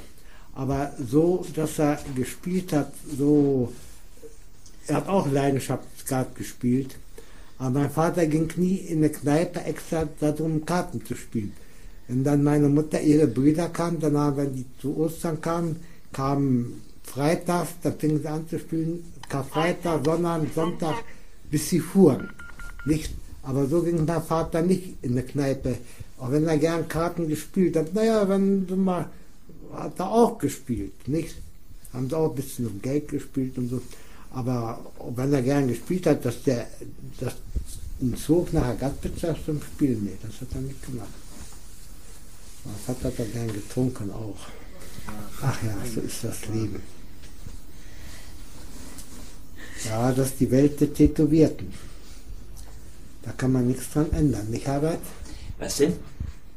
Aber 0.55 0.93
so, 1.11 1.45
dass 1.55 1.79
er 1.79 1.99
gespielt 2.15 2.73
hat, 2.73 2.93
so 3.19 3.73
er 4.87 4.97
hat 4.97 5.09
auch 5.09 5.31
Leidenschaftskart 5.31 6.35
gespielt. 6.37 6.97
Aber 7.59 7.71
mein 7.71 7.91
Vater 7.91 8.27
ging 8.27 8.51
nie 8.57 8.77
in 8.77 8.99
eine 8.99 9.11
Kneipe 9.11 9.61
extra 9.65 10.09
darum, 10.21 10.67
Karten 10.67 11.05
zu 11.05 11.15
spielen. 11.15 11.53
Wenn 12.09 12.25
dann 12.25 12.45
meine 12.45 12.69
Mutter, 12.69 13.01
ihre 13.01 13.27
Brüder 13.27 13.69
kamen, 13.69 14.01
dann 14.01 14.17
haben, 14.19 14.37
wenn 14.37 14.55
die 14.55 14.67
zu 14.81 14.97
Ostern 14.99 15.41
kamen, 15.41 15.77
kamen 16.13 16.83
freitags, 17.03 17.71
da 17.83 17.91
fingen 17.93 18.21
sie 18.21 18.29
an 18.29 18.49
zu 18.49 18.59
spielen, 18.59 19.05
Karfreitag, 19.29 20.05
Sonntag, 20.05 20.43
Sonntag, 20.55 20.95
bis 21.51 21.71
sie 21.71 21.81
fuhren. 21.81 22.29
Nicht, 22.85 23.15
aber 23.43 23.67
so 23.67 23.83
ging 23.83 24.05
mein 24.05 24.23
Vater 24.23 24.63
nicht 24.63 24.97
in 25.03 25.13
eine 25.13 25.23
Kneipe. 25.23 25.79
Auch 26.19 26.31
wenn 26.31 26.47
er 26.47 26.59
gern 26.59 26.89
Karten 26.89 27.29
gespielt 27.29 27.77
hat. 27.77 27.95
Naja, 27.95 28.29
wenn 28.29 28.67
du 28.67 28.77
mal, 28.77 29.09
hat 29.73 29.99
er 29.99 30.11
auch 30.11 30.39
gespielt, 30.39 31.09
nicht? 31.09 31.37
Haben 31.93 32.09
sie 32.09 32.17
auch 32.17 32.31
ein 32.31 32.37
bisschen 32.37 32.67
um 32.67 32.83
Geld 32.83 33.09
gespielt 33.09 33.57
und 33.59 33.69
so. 33.69 33.81
Aber 34.35 34.81
wenn 35.15 35.33
er 35.33 35.43
gern 35.43 35.69
gespielt 35.69 36.07
hat, 36.07 36.25
dass 36.25 36.43
der 36.43 36.67
dass 37.21 37.35
ein 38.01 38.17
Zug 38.17 38.53
nachher 38.53 38.75
Gastbezirk 38.75 39.37
zum 39.45 39.63
Spielen, 39.63 40.05
nee, 40.05 40.19
das 40.21 40.41
hat 40.41 40.49
er 40.55 40.61
nicht 40.61 40.85
gemacht. 40.85 41.09
Was 42.65 42.97
hat 42.97 43.19
er 43.19 43.25
gern 43.27 43.53
getrunken 43.53 44.11
auch. 44.11 44.49
Ach 45.41 45.63
ja, 45.63 45.77
so 45.95 46.01
ist 46.01 46.25
das 46.25 46.47
Leben. 46.49 46.83
Ja, 49.85 50.13
das 50.13 50.29
ist 50.29 50.41
die 50.41 50.51
Welt 50.51 50.81
der 50.81 50.93
Tätowierten. 50.93 51.73
Da 53.23 53.33
kann 53.33 53.53
man 53.53 53.67
nichts 53.67 53.91
dran 53.91 54.11
ändern, 54.13 54.51
nicht 54.51 54.67
Herbert? 54.67 55.01
Was 55.59 55.77
denn? 55.77 55.95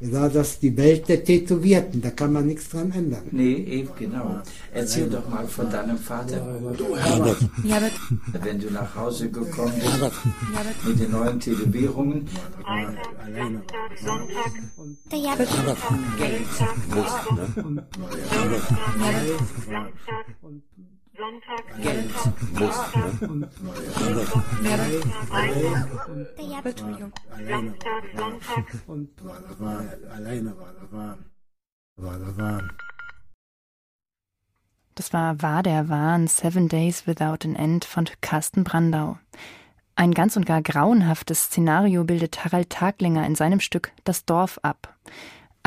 Ja, 0.00 0.28
das 0.28 0.60
die 0.60 0.76
Welt 0.76 1.08
der 1.08 1.24
Tätowierten, 1.24 2.00
da 2.00 2.10
kann 2.10 2.32
man 2.32 2.46
nichts 2.46 2.68
dran 2.68 2.92
ändern. 2.92 3.22
Nee, 3.32 3.54
eben 3.54 3.90
genau. 3.98 4.40
Erzähl 4.72 5.10
doch 5.10 5.28
mal 5.28 5.44
von 5.46 5.68
deinem 5.70 5.98
Vater. 5.98 6.38
Du, 6.76 6.96
Herbert. 6.96 7.38
Herbert. 7.66 7.92
Wenn 8.44 8.60
du 8.60 8.70
nach 8.70 8.94
Hause 8.94 9.28
gekommen 9.28 9.74
bist 9.74 10.86
mit 10.86 11.00
den 11.00 11.10
neuen 11.10 11.40
Tätowierungen. 11.40 12.28
Der 15.10 15.18
Herbert. 15.18 15.48
Geld. 16.16 16.46
Geld. 21.82 22.14
Entschuldigung. 26.64 27.12
Und 28.86 29.10
alleine 30.10 30.56
war 30.56 30.72
das 30.74 30.92
Wahn. 30.92 31.24
War 31.96 32.18
der 32.18 32.36
Wahn. 32.36 32.70
Das 34.94 35.12
war 35.12 35.42
War 35.42 35.62
der 35.64 35.88
Wahn 35.88 36.28
Seven 36.28 36.68
Days 36.68 37.06
Without 37.08 37.44
an 37.44 37.56
End 37.56 37.84
von 37.84 38.08
Carsten 38.20 38.62
Brandau. 38.62 39.18
Ein 39.96 40.14
ganz 40.14 40.36
und 40.36 40.46
gar 40.46 40.62
grauenhaftes 40.62 41.46
Szenario 41.46 42.04
bildet 42.04 42.44
Harald 42.44 42.70
Taglinger 42.70 43.26
in 43.26 43.34
seinem 43.34 43.58
Stück 43.58 43.90
Das 44.04 44.24
Dorf 44.24 44.60
ab. 44.62 44.94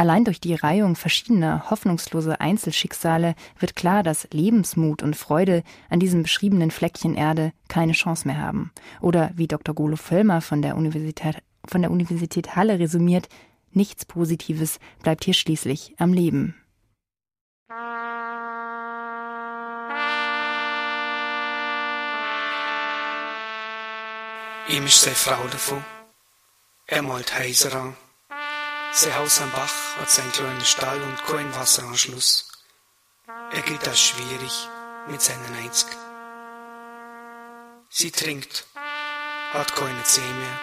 Allein 0.01 0.25
durch 0.25 0.41
die 0.41 0.55
Reihung 0.55 0.95
verschiedener 0.95 1.69
hoffnungslose 1.69 2.41
Einzelschicksale 2.41 3.35
wird 3.59 3.75
klar, 3.75 4.01
dass 4.01 4.27
Lebensmut 4.31 5.03
und 5.03 5.15
Freude 5.15 5.61
an 5.91 5.99
diesem 5.99 6.23
beschriebenen 6.23 6.71
Fleckchen 6.71 7.13
Erde 7.13 7.53
keine 7.67 7.91
Chance 7.91 8.27
mehr 8.27 8.39
haben. 8.39 8.71
Oder 8.99 9.29
wie 9.35 9.47
Dr. 9.47 9.75
Golo 9.75 9.97
Völlmer 9.97 10.41
von 10.41 10.63
der 10.63 10.75
Universität, 10.75 11.43
von 11.67 11.83
der 11.83 11.91
Universität 11.91 12.55
Halle 12.55 12.79
resümiert, 12.79 13.29
nichts 13.73 14.03
Positives 14.05 14.79
bleibt 15.03 15.23
hier 15.23 15.35
schließlich 15.35 15.93
am 15.99 16.13
Leben. 16.13 16.55
Ihm 24.67 24.85
ist 24.87 25.01
seine 25.01 25.15
Frau 25.15 25.43
davon. 25.43 25.85
Er 26.87 27.03
malt 27.03 27.37
Häuser 27.37 27.79
an. 27.79 27.95
Sein 28.93 29.15
Haus 29.15 29.39
am 29.39 29.49
Bach 29.51 29.97
hat 29.99 30.09
seinen 30.09 30.33
kleinen 30.33 30.65
Stall 30.65 31.01
und 31.01 31.23
keinen 31.23 31.55
Wasseranschluss. 31.55 32.49
Er 33.53 33.61
gilt 33.61 33.87
als 33.87 34.01
schwierig 34.01 34.67
mit 35.07 35.21
seinen 35.21 35.63
90. 35.63 35.87
Sie 37.89 38.11
trinkt, 38.11 38.65
hat 39.53 39.73
keine 39.75 40.03
Zeh 40.03 40.19
mehr. 40.19 40.59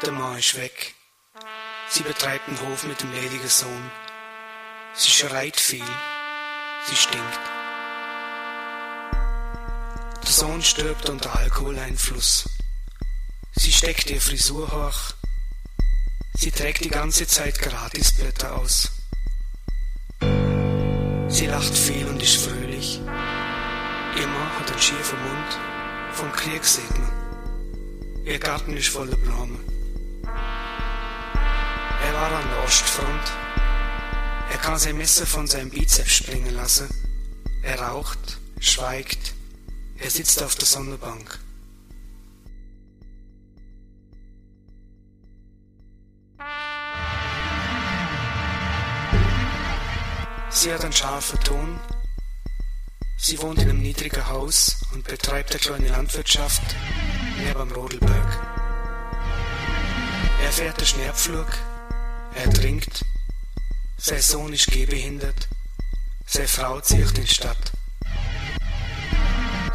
Der 0.00 0.12
Mann 0.12 0.38
ist 0.38 0.56
weg. 0.56 0.94
Sie 1.90 2.02
betreibt 2.02 2.48
den 2.48 2.58
Hof 2.62 2.84
mit 2.84 3.02
dem 3.02 3.12
ledigen 3.12 3.48
Sohn. 3.48 3.90
Sie 4.94 5.10
schreit 5.10 5.60
viel. 5.60 5.84
Sie 6.86 6.96
stinkt. 6.96 7.40
Der 10.22 10.30
Sohn 10.32 10.62
stirbt 10.62 11.10
unter 11.10 11.36
Alkoholeinfluss. 11.36 12.48
Sie 13.56 13.72
steckt 13.72 14.08
ihr 14.08 14.22
Frisur 14.22 14.70
hoch. 14.72 15.23
Sie 16.36 16.50
trägt 16.50 16.84
die 16.84 16.90
ganze 16.90 17.26
Zeit 17.26 17.58
Gratisblätter 17.60 18.56
aus. 18.56 18.90
Sie 21.28 21.46
lacht 21.46 21.76
viel 21.76 22.06
und 22.06 22.22
ist 22.22 22.36
fröhlich. 22.36 23.00
Ihr 24.16 24.26
Mann 24.26 24.58
hat 24.58 24.70
einen 24.70 24.80
schiefen 24.80 25.18
Mund. 25.22 25.58
Vom 26.12 26.30
Krieg 26.32 26.64
sieht 26.64 26.90
man. 26.98 28.24
Ihr 28.24 28.38
Garten 28.38 28.76
ist 28.76 28.88
voller 28.88 29.16
Blumen. 29.16 29.58
Er 30.22 32.14
war 32.14 32.32
an 32.32 32.48
der 32.48 32.64
Ostfront. 32.64 33.32
Er 34.50 34.58
kann 34.58 34.78
sein 34.78 34.96
Messer 34.96 35.26
von 35.26 35.46
seinem 35.46 35.70
Bizeps 35.70 36.16
springen 36.16 36.54
lassen. 36.54 36.88
Er 37.62 37.80
raucht, 37.80 38.38
schweigt. 38.60 39.34
Er 39.98 40.10
sitzt 40.10 40.42
auf 40.42 40.54
der 40.54 40.66
Sonnenbank. 40.66 41.38
Sie 50.64 50.72
hat 50.72 50.82
einen 50.82 50.94
scharfen 50.94 51.38
Ton. 51.40 51.78
Sie 53.18 53.38
wohnt 53.42 53.60
in 53.60 53.68
einem 53.68 53.82
niedrigen 53.82 54.26
Haus 54.28 54.80
und 54.94 55.06
betreibt 55.06 55.50
eine 55.50 55.60
kleine 55.60 55.88
Landwirtschaft 55.88 56.62
neben 57.36 57.60
am 57.60 57.70
Rodelberg. 57.70 58.38
Er 60.42 60.50
fährt 60.50 60.80
den 60.80 60.86
Schneepflug, 60.86 61.48
er 62.34 62.50
trinkt, 62.50 63.04
sein 63.98 64.22
Sohn 64.22 64.54
ist 64.54 64.70
gehbehindert, 64.70 65.48
seine 66.24 66.48
Frau 66.48 66.80
zieht 66.80 67.10
in 67.10 67.24
die 67.24 67.34
Stadt. 67.34 67.72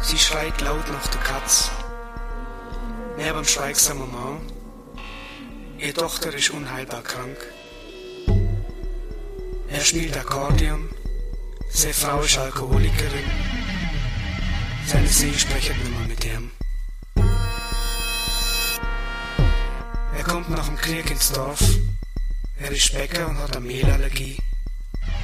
Sie 0.02 0.18
schreit 0.18 0.60
laut 0.60 0.88
nach 0.88 1.06
der 1.06 1.20
Katz, 1.20 1.70
neben 3.16 3.38
am 3.38 3.44
schweigsamen 3.44 4.10
Mann. 4.10 4.40
Ihre 5.78 5.94
Tochter 5.94 6.34
ist 6.34 6.50
unheilbar 6.50 7.04
krank. 7.04 7.38
Er 9.72 9.80
spielt 9.80 10.16
Akkordeon. 10.16 10.88
Seine 11.70 11.94
Frau 11.94 12.20
ist 12.22 12.36
Alkoholikerin. 12.36 13.30
Seine 14.86 15.06
See 15.06 15.32
sprechen 15.38 15.78
nicht 15.78 15.90
mehr 15.90 16.08
mit 16.08 16.24
ihm. 16.24 16.50
Er 20.16 20.24
kommt 20.24 20.50
nach 20.50 20.66
dem 20.66 20.76
Krieg 20.76 21.08
ins 21.10 21.30
Dorf. 21.30 21.62
Er 22.58 22.72
ist 22.72 22.92
Bäcker 22.92 23.28
und 23.28 23.38
hat 23.38 23.56
eine 23.56 23.66
Mehlallergie. 23.66 24.38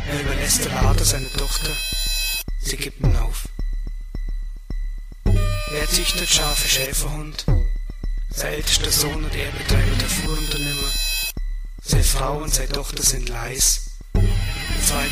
Er 0.09 0.21
überlässt 0.21 0.65
den 0.65 0.73
Laden 0.73 1.05
seiner 1.05 1.33
Tochter. 1.33 1.73
Sie 2.61 2.77
gibt 2.77 3.01
ihn 3.01 3.17
auf. 3.17 3.49
Er 5.25 5.89
züchtet 5.89 6.29
scharfe 6.29 6.69
Schäferhund. 6.69 7.45
Sein 8.31 8.53
ältester 8.53 8.93
Sohn 8.93 9.25
und 9.25 9.35
er 9.35 9.51
betreiben 9.51 9.93
ein 9.93 10.09
Fuhrunternehmer. 10.09 10.91
Seine 11.83 12.05
Frau 12.05 12.39
und 12.39 12.55
seine 12.55 12.69
Tochter 12.69 13.03
sind 13.03 13.29
leis. 13.29 13.86
Sohn 14.87 14.99
hat 14.99 15.11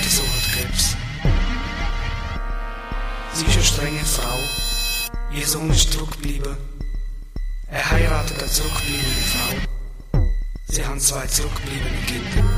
Krebs. 0.53 0.97
Sie 3.33 3.45
ist 3.45 3.55
eine 3.55 3.65
strenge 3.65 4.05
Frau. 4.05 4.39
Ihr 5.33 5.45
Sohn 5.45 5.69
ist 5.71 5.93
zurückgeblieben. 5.93 6.57
Er 7.73 7.91
heiratet 7.91 8.39
eine 8.41 8.49
zurückgebliebene 8.49 9.25
Frau. 9.33 9.57
Sie 10.69 10.87
haben 10.87 11.01
zwei 11.01 11.27
zurückgebliebene 11.27 11.97
Kinder. 12.07 12.49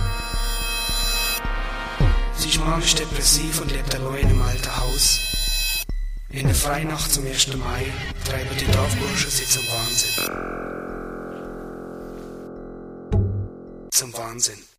Sie 2.36 2.50
ist 2.50 2.60
manisch 2.60 2.94
depressiv 2.94 3.62
und 3.62 3.72
lebt 3.72 3.94
allein 3.94 4.28
im 4.28 4.42
alten 4.42 4.76
Haus. 4.76 5.20
In 6.28 6.46
der 6.46 6.54
Freinacht 6.54 7.10
zum 7.10 7.24
1. 7.26 7.46
Mai 7.56 7.86
treiben 8.26 8.56
die 8.60 8.66
Dorfburschen 8.66 9.30
sie 9.30 9.46
zum 9.46 9.62
Wahnsinn. 9.68 10.24
Zum 13.90 14.12
Wahnsinn. 14.12 14.75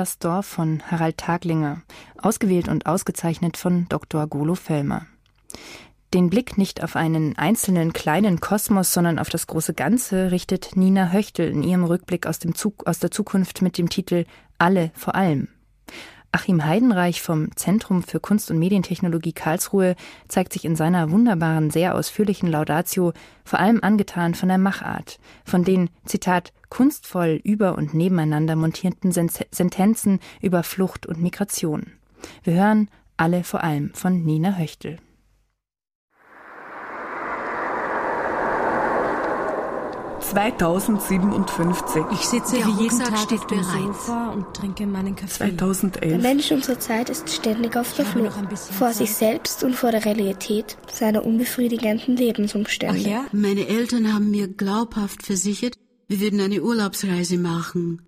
Das 0.00 0.18
Dorf 0.18 0.46
von 0.46 0.82
Harald 0.90 1.18
Taglinger, 1.18 1.82
ausgewählt 2.16 2.68
und 2.68 2.86
ausgezeichnet 2.86 3.58
von 3.58 3.84
Dr. 3.90 4.26
Golo 4.28 4.54
Fellmer. 4.54 5.04
Den 6.14 6.30
Blick 6.30 6.56
nicht 6.56 6.82
auf 6.82 6.96
einen 6.96 7.36
einzelnen 7.36 7.92
kleinen 7.92 8.40
Kosmos, 8.40 8.94
sondern 8.94 9.18
auf 9.18 9.28
das 9.28 9.46
große 9.46 9.74
Ganze 9.74 10.30
richtet 10.30 10.74
Nina 10.74 11.12
Höchtel 11.12 11.50
in 11.50 11.62
ihrem 11.62 11.84
Rückblick 11.84 12.26
aus, 12.26 12.38
dem 12.38 12.54
Zug, 12.54 12.86
aus 12.86 12.98
der 12.98 13.10
Zukunft 13.10 13.60
mit 13.60 13.76
dem 13.76 13.90
Titel 13.90 14.24
Alle 14.56 14.90
vor 14.94 15.16
allem. 15.16 15.48
Achim 16.32 16.64
Heidenreich 16.64 17.22
vom 17.22 17.54
Zentrum 17.56 18.04
für 18.04 18.20
Kunst- 18.20 18.52
und 18.52 18.58
Medientechnologie 18.58 19.32
Karlsruhe 19.32 19.96
zeigt 20.28 20.52
sich 20.52 20.64
in 20.64 20.76
seiner 20.76 21.10
wunderbaren, 21.10 21.70
sehr 21.70 21.96
ausführlichen 21.96 22.48
Laudatio 22.48 23.12
vor 23.44 23.58
allem 23.58 23.80
angetan 23.82 24.34
von 24.34 24.48
der 24.48 24.58
Machart, 24.58 25.18
von 25.44 25.64
den, 25.64 25.90
Zitat, 26.04 26.52
kunstvoll 26.68 27.40
über 27.42 27.76
und 27.76 27.94
nebeneinander 27.94 28.54
montierten 28.54 29.10
Sentenzen 29.10 30.20
über 30.40 30.62
Flucht 30.62 31.04
und 31.04 31.20
Migration. 31.20 31.92
Wir 32.44 32.54
hören 32.54 32.88
alle 33.16 33.42
vor 33.42 33.64
allem 33.64 33.92
von 33.94 34.24
Nina 34.24 34.56
Höchtel. 34.56 34.98
...2057. 40.34 42.12
Ich 42.12 42.20
sitze 42.20 42.56
Der 42.56 42.66
wie 42.66 42.82
jeden 42.82 42.82
Rucksack 42.82 43.08
Tag 43.08 43.18
steht 43.18 43.40
auf 43.40 43.46
dem 43.46 43.58
bereit. 43.60 43.82
Sofa 43.86 44.30
und 44.30 44.54
trinke 44.54 44.86
meinen 44.86 45.16
Kaffee. 45.16 45.56
2011. 45.56 46.08
Der 46.08 46.18
Mensch 46.18 46.52
unserer 46.52 46.78
Zeit 46.78 47.10
ist 47.10 47.28
ständig 47.30 47.76
auf 47.76 47.94
der 47.94 48.06
Flucht. 48.06 48.36
Vor 48.78 48.92
sich 48.92 49.14
selbst 49.14 49.64
und 49.64 49.74
vor 49.74 49.90
der 49.90 50.04
Realität 50.04 50.76
seiner 50.92 51.24
unbefriedigenden 51.24 52.16
Lebensumstände. 52.16 53.20
Meine 53.32 53.66
Eltern 53.66 54.12
haben 54.12 54.30
mir 54.30 54.48
glaubhaft 54.48 55.24
versichert, 55.24 55.74
wir 56.08 56.20
würden 56.20 56.40
eine 56.40 56.62
Urlaubsreise 56.62 57.38
machen. 57.38 58.02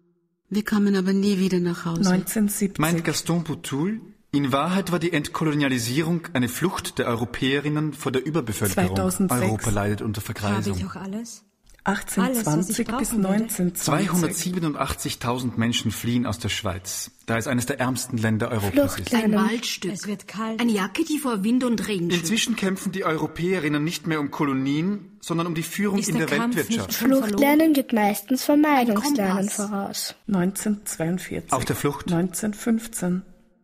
Wir 0.48 0.64
kamen 0.64 0.96
aber 0.96 1.12
nie 1.12 1.38
wieder 1.38 1.61
nach 1.61 1.85
Hause. 1.85 2.11
1970. 2.11 2.78
Meint 2.78 3.04
Gaston 3.04 3.44
Boutoul, 3.44 4.00
in 4.32 4.50
Wahrheit 4.50 4.92
war 4.92 4.98
die 4.98 5.12
Entkolonialisierung 5.12 6.28
eine 6.32 6.48
Flucht 6.48 6.98
der 6.98 7.06
Europäerinnen 7.06 7.92
vor 7.92 8.12
der 8.12 8.24
Überbevölkerung. 8.24 8.96
2006. 8.96 9.42
Europa 9.42 9.70
leidet 9.70 10.02
unter 10.02 10.22
Habe 10.22 10.26
Vergreisung. 10.26 10.76
ich 10.78 10.87
auch 10.87 10.96
alles? 10.96 11.44
1820 11.84 12.86
bis 12.96 13.12
1920. 13.12 14.48
227.000 14.52 15.56
Menschen 15.56 15.90
fliehen 15.90 16.26
aus 16.26 16.38
der 16.38 16.48
Schweiz, 16.48 17.10
da 17.26 17.36
es 17.36 17.48
eines 17.48 17.66
der 17.66 17.80
ärmsten 17.80 18.18
Länder 18.18 18.52
Europas 18.52 19.00
ist. 19.00 19.12
Ein 19.12 19.34
Waldstück. 19.34 19.92
Es 19.92 20.06
wird 20.06 20.28
kalt. 20.28 20.60
Eine 20.60 20.70
Jacke, 20.70 21.04
die 21.04 21.18
vor 21.18 21.42
Wind 21.42 21.64
und 21.64 21.88
Regen 21.88 22.08
schützt. 22.10 22.22
Inzwischen 22.22 22.54
kämpfen 22.54 22.92
die 22.92 23.04
Europäerinnen 23.04 23.82
nicht 23.82 24.06
mehr 24.06 24.20
um 24.20 24.30
Kolonien, 24.30 25.16
sondern 25.20 25.48
um 25.48 25.54
die 25.56 25.64
Führung 25.64 25.98
Ist 25.98 26.08
in 26.08 26.18
der 26.18 26.26
der 26.26 26.38
Kampf 26.38 26.56
Weltwirtschaft. 26.56 26.88
nicht 26.88 26.98
Fluchtlernen 26.98 27.72
geht 27.72 27.92
meistens 27.92 28.44
Vermeidungslernen 28.44 29.48
voraus. 29.48 30.14
1942. 30.28 31.52
Auf 31.52 31.64
der 31.64 31.74
Flucht. 31.74 32.12
1915. 32.12 33.22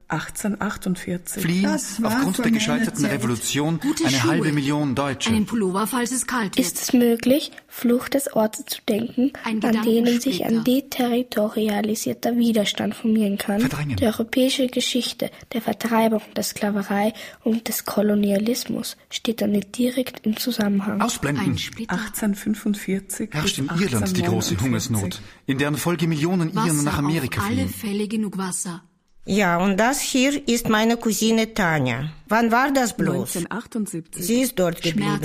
1848. 0.09 1.43
Fliehen 1.43 1.65
Das 1.65 2.03
war 2.03 2.17
aufgrund 2.17 2.39
der 2.39 2.51
gescheiterten 2.51 3.03
Zeit. 3.03 3.13
Revolution 3.13 3.79
Gute 3.79 4.07
eine 4.07 4.17
Schuhe. 4.17 4.31
halbe 4.31 4.53
Million 4.53 4.95
Deutsche. 4.95 5.31
Einen 5.31 5.45
Pullover, 5.45 5.87
falls 5.87 6.13
es 6.13 6.27
kalt 6.27 6.57
wird. 6.57 6.67
Ist 6.67 6.81
es 6.81 6.93
möglich, 6.95 7.53
Flucht 7.67 8.15
des 8.15 8.33
Orte 8.33 8.65
zu 8.65 8.81
denken, 8.89 9.33
Ein 9.45 9.63
an 9.63 9.83
denen 9.83 10.19
sich 10.19 10.47
ein 10.47 10.65
deterritorialisierter 10.65 12.37
Widerstand 12.37 12.95
formieren 12.95 13.37
kann? 13.37 13.61
Verdrängen. 13.61 13.97
Die 13.97 14.07
europäische 14.07 14.69
Geschichte 14.69 15.31
der 15.53 15.61
Vertreibung, 15.61 16.23
der 16.35 16.43
Sklaverei 16.43 17.13
und 17.45 17.69
des 17.69 17.85
Kolonialismus 17.85 18.97
steht 19.11 19.43
damit 19.43 19.77
direkt 19.77 20.25
im 20.25 20.39
Zusammenhang. 20.39 21.03
Ausblenden. 21.03 21.59
1845 21.89 23.31
Herrscht 23.33 23.59
in 23.59 23.67
Irland 23.67 24.17
die 24.17 24.23
große 24.23 24.55
1849. 24.55 24.61
Hungersnot, 24.63 25.21
in 25.47 25.59
deren 25.59 25.77
Folge 25.77 26.07
Millionen 26.09 26.53
Iren 26.55 26.83
nach 26.85 26.99
Amerika 26.99 27.41
auf 27.41 27.47
alle 27.47 27.67
fliehen. 27.67 27.69
Fälle 27.69 28.09
genug 28.09 28.39
Wasser. 28.39 28.83
Ja, 29.31 29.59
und 29.59 29.77
das 29.77 30.01
hier 30.01 30.49
ist 30.49 30.71
meine 30.71 30.97
Cousine 30.97 31.53
Tanja. 31.53 32.09
Wann 32.29 32.53
war 32.53 32.73
das 32.73 32.97
bloß? 32.97 33.37
1978. 33.37 34.25
Sie 34.25 34.41
ist 34.43 34.59
dort 34.59 34.83
geblieben. 34.83 35.21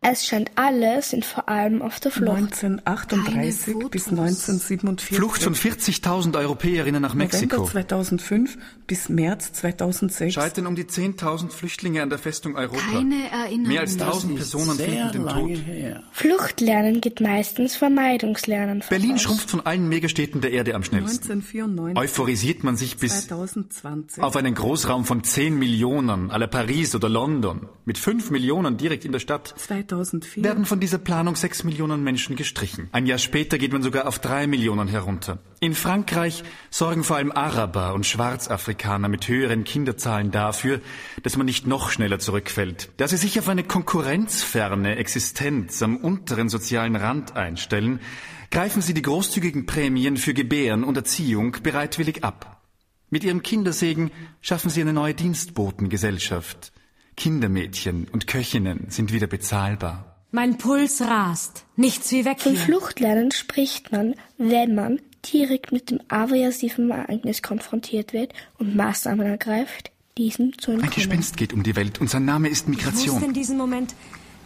Es 0.00 0.26
scheint 0.26 0.50
alle 0.56 1.02
sind 1.02 1.24
vor 1.24 1.48
allem 1.48 1.82
auf 1.82 2.00
der 2.00 2.10
Flucht. 2.10 2.36
1938 2.36 3.88
bis 3.90 4.08
1947. 4.08 5.16
Flucht 5.16 5.42
von 5.42 5.54
40.000 5.54 6.36
Europäerinnen 6.36 7.00
nach 7.00 7.14
Mexiko. 7.14 7.56
November 7.56 7.70
2005 7.70 8.58
bis 8.86 9.08
März 9.08 9.52
2006. 9.52 10.34
Scheitern 10.34 10.66
um 10.66 10.74
die 10.74 10.84
10.000 10.84 11.50
Flüchtlinge 11.50 12.02
an 12.02 12.10
der 12.10 12.18
Festung 12.18 12.56
Europa. 12.56 12.80
Keine 12.92 13.30
Erinnerung. 13.30 13.68
Mehr 13.68 13.80
als 13.80 13.98
1.000 13.98 14.34
Personen 14.34 14.76
finden 14.78 15.12
den 15.12 15.28
Tod. 15.28 15.50
Fluchtlernen 16.12 17.00
geht 17.00 17.20
meistens 17.20 17.76
Vermeidungslernen 17.76 18.82
voraus. 18.82 18.90
Berlin 18.90 19.18
schrumpft 19.18 19.50
von 19.50 19.60
allen 19.60 19.88
Megastädten 19.88 20.40
der 20.40 20.52
Erde 20.52 20.74
am 20.74 20.82
schnellsten. 20.82 21.30
1994. 21.30 21.98
Euphorisiert 21.98 22.64
man 22.64 22.76
sich 22.76 22.96
bis 22.96 23.28
2020. 23.28 24.22
auf 24.22 24.36
einen 24.36 24.54
Großraum 24.54 25.04
von 25.04 25.22
10 25.22 25.58
Millionen, 25.58 26.30
à 26.32 26.38
la 26.38 26.46
Paris 26.46 26.94
oder 26.94 27.08
London, 27.08 27.68
mit 27.84 27.98
5 27.98 28.30
Millionen 28.30 28.76
direkt 28.76 29.04
in 29.04 29.12
der 29.12 29.18
Stadt, 29.18 29.54
2004. 29.56 30.42
werden 30.42 30.64
von 30.64 30.80
dieser 30.80 30.98
Planung 30.98 31.36
6 31.36 31.64
Millionen 31.64 32.02
Menschen 32.02 32.36
gestrichen. 32.36 32.88
Ein 32.92 33.06
Jahr 33.06 33.18
später 33.18 33.58
geht 33.58 33.72
man 33.72 33.82
sogar 33.82 34.08
auf 34.08 34.18
3 34.18 34.46
Millionen 34.46 34.88
herunter. 34.88 35.38
In 35.60 35.74
Frankreich 35.74 36.42
sorgen 36.70 37.04
vor 37.04 37.16
allem 37.16 37.32
Araber 37.32 37.94
und 37.94 38.06
Schwarzafrikaner 38.06 39.08
mit 39.08 39.28
höheren 39.28 39.64
Kinderzahlen 39.64 40.30
dafür, 40.30 40.80
dass 41.22 41.36
man 41.36 41.46
nicht 41.46 41.66
noch 41.66 41.90
schneller 41.90 42.18
zurückfällt. 42.18 42.90
Da 42.96 43.06
sie 43.08 43.16
sich 43.16 43.38
auf 43.38 43.48
eine 43.48 43.64
konkurrenzferne 43.64 44.96
Existenz 44.96 45.82
am 45.82 45.96
unteren 45.96 46.48
sozialen 46.48 46.96
Rand 46.96 47.36
einstellen, 47.36 48.00
greifen 48.50 48.82
sie 48.82 48.94
die 48.94 49.02
großzügigen 49.02 49.66
Prämien 49.66 50.16
für 50.16 50.34
Gebären 50.34 50.84
und 50.84 50.96
Erziehung 50.96 51.56
bereitwillig 51.62 52.24
ab. 52.24 52.61
Mit 53.12 53.24
ihrem 53.24 53.42
Kindersegen 53.42 54.10
schaffen 54.40 54.70
sie 54.70 54.80
eine 54.80 54.94
neue 54.94 55.12
Dienstbotengesellschaft. 55.12 56.72
Kindermädchen 57.14 58.08
und 58.10 58.26
Köchinnen 58.26 58.86
sind 58.88 59.12
wieder 59.12 59.26
bezahlbar. 59.26 60.16
Mein 60.30 60.56
Puls 60.56 61.02
rast. 61.02 61.66
Nichts 61.76 62.10
wie 62.10 62.24
weg 62.24 62.40
Von. 62.40 62.56
Fluchtlernen 62.56 63.30
spricht 63.30 63.92
man, 63.92 64.14
wenn 64.38 64.74
man 64.74 64.98
direkt 65.30 65.72
mit 65.72 65.90
dem 65.90 66.00
aversiven 66.08 66.90
Ereignis 66.90 67.42
konfrontiert 67.42 68.14
wird 68.14 68.32
und 68.56 68.76
Maßnahmen 68.76 69.26
ergreift, 69.26 69.92
diesem 70.16 70.58
zu 70.58 70.70
Ein 70.70 70.76
entkommen. 70.76 70.94
Gespenst 70.94 71.36
geht 71.36 71.52
um 71.52 71.62
die 71.62 71.76
Welt 71.76 72.00
und 72.00 72.08
sein 72.08 72.24
Name 72.24 72.48
ist 72.48 72.66
Ich 72.66 72.76
wusste 72.78 72.86
in 72.86 72.94
Migration. 73.02 73.34
diesem 73.34 73.58
Moment, 73.58 73.94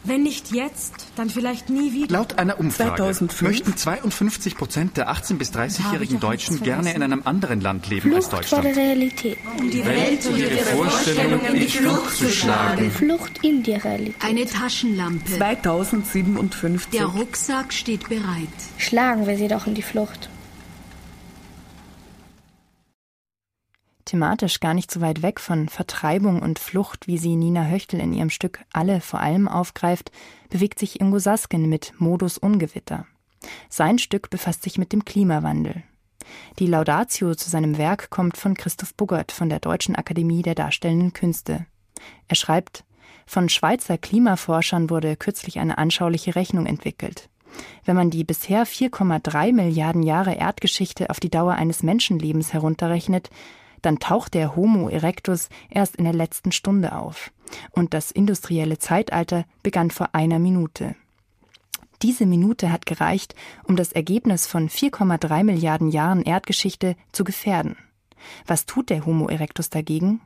wenn 0.06 0.22
nicht 0.22 0.52
jetzt, 0.52 0.94
dann 1.16 1.30
vielleicht 1.30 1.70
nie 1.70 1.92
wieder. 1.92 2.18
Laut 2.18 2.38
einer 2.38 2.58
Umfrage 2.58 2.96
2005 2.96 3.42
möchten 3.42 3.76
52 3.76 4.56
Prozent 4.56 4.96
der 4.96 5.10
18- 5.10 5.36
bis 5.36 5.52
Habe 5.52 5.66
ich 5.66 5.76
30-jährigen 5.76 6.20
doch 6.20 6.30
nichts 6.30 6.46
Deutschen 6.46 6.64
gerne 6.64 6.92
in 6.92 7.02
einem 7.02 7.22
anderen 7.24 7.60
Land 7.60 7.88
leben 7.88 8.14
als 8.14 8.28
Flucht 8.28 8.46
vor 8.46 8.60
der 8.62 8.72
Deutschland. 8.72 8.88
Realität. 8.88 9.38
Um 9.58 9.70
die 9.70 9.84
Welt 9.84 10.26
und 10.26 10.38
ihre 10.38 10.56
Vorstellungen 10.56 11.44
in 11.46 11.54
die 11.54 11.68
Flucht 11.68 12.16
zu 12.16 12.28
schlagen. 12.30 12.90
Flucht 12.90 13.44
in 13.44 13.62
die 13.62 13.74
Realität. 13.74 14.24
Eine 14.24 14.46
Taschenlampe. 14.46 15.36
2057. 15.36 16.90
Der 16.90 17.06
Rucksack 17.06 17.72
steht 17.72 18.08
bereit. 18.08 18.48
Schlagen 18.78 19.26
wir 19.26 19.36
sie 19.36 19.48
doch 19.48 19.66
in 19.66 19.74
die 19.74 19.82
Flucht. 19.82 20.28
Thematisch 24.06 24.60
gar 24.60 24.72
nicht 24.72 24.90
so 24.90 25.00
weit 25.00 25.22
weg 25.22 25.40
von 25.40 25.68
Vertreibung 25.68 26.40
und 26.40 26.60
Flucht, 26.60 27.08
wie 27.08 27.18
sie 27.18 27.34
Nina 27.34 27.66
Höchtel 27.66 27.98
in 27.98 28.12
ihrem 28.12 28.30
Stück 28.30 28.60
Alle 28.72 29.00
vor 29.00 29.20
allem 29.20 29.48
aufgreift, 29.48 30.12
bewegt 30.48 30.78
sich 30.78 31.00
Ingo 31.00 31.18
Saskin 31.18 31.68
mit 31.68 31.92
Modus 31.98 32.38
Ungewitter. 32.38 33.06
Sein 33.68 33.98
Stück 33.98 34.30
befasst 34.30 34.62
sich 34.62 34.78
mit 34.78 34.92
dem 34.92 35.04
Klimawandel. 35.04 35.82
Die 36.60 36.68
Laudatio 36.68 37.34
zu 37.34 37.50
seinem 37.50 37.78
Werk 37.78 38.08
kommt 38.10 38.36
von 38.36 38.54
Christoph 38.54 38.94
Buggert 38.94 39.32
von 39.32 39.48
der 39.48 39.58
Deutschen 39.58 39.96
Akademie 39.96 40.42
der 40.42 40.54
Darstellenden 40.54 41.12
Künste. 41.12 41.66
Er 42.28 42.36
schreibt, 42.36 42.84
von 43.26 43.48
Schweizer 43.48 43.98
Klimaforschern 43.98 44.88
wurde 44.88 45.16
kürzlich 45.16 45.58
eine 45.58 45.78
anschauliche 45.78 46.36
Rechnung 46.36 46.66
entwickelt. 46.66 47.28
Wenn 47.84 47.96
man 47.96 48.10
die 48.10 48.22
bisher 48.22 48.66
4,3 48.66 49.52
Milliarden 49.52 50.04
Jahre 50.04 50.34
Erdgeschichte 50.34 51.10
auf 51.10 51.18
die 51.18 51.30
Dauer 51.30 51.54
eines 51.54 51.82
Menschenlebens 51.82 52.52
herunterrechnet, 52.52 53.30
dann 53.82 53.98
taucht 53.98 54.34
der 54.34 54.56
Homo 54.56 54.88
erectus 54.88 55.48
erst 55.70 55.96
in 55.96 56.04
der 56.04 56.14
letzten 56.14 56.52
Stunde 56.52 56.96
auf. 56.96 57.32
Und 57.70 57.94
das 57.94 58.10
industrielle 58.10 58.78
Zeitalter 58.78 59.44
begann 59.62 59.90
vor 59.90 60.14
einer 60.14 60.38
Minute. 60.38 60.96
Diese 62.02 62.26
Minute 62.26 62.70
hat 62.70 62.86
gereicht, 62.86 63.34
um 63.64 63.76
das 63.76 63.92
Ergebnis 63.92 64.46
von 64.46 64.68
4,3 64.68 65.44
Milliarden 65.44 65.90
Jahren 65.90 66.22
Erdgeschichte 66.22 66.96
zu 67.12 67.24
gefährden. 67.24 67.76
Was 68.46 68.66
tut 68.66 68.90
der 68.90 69.06
Homo 69.06 69.28
erectus 69.28 69.70
dagegen? 69.70 70.20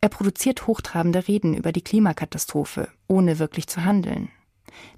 Er 0.00 0.08
produziert 0.08 0.66
hochtrabende 0.66 1.26
Reden 1.28 1.54
über 1.54 1.72
die 1.72 1.82
Klimakatastrophe, 1.82 2.88
ohne 3.06 3.38
wirklich 3.38 3.66
zu 3.66 3.84
handeln. 3.84 4.28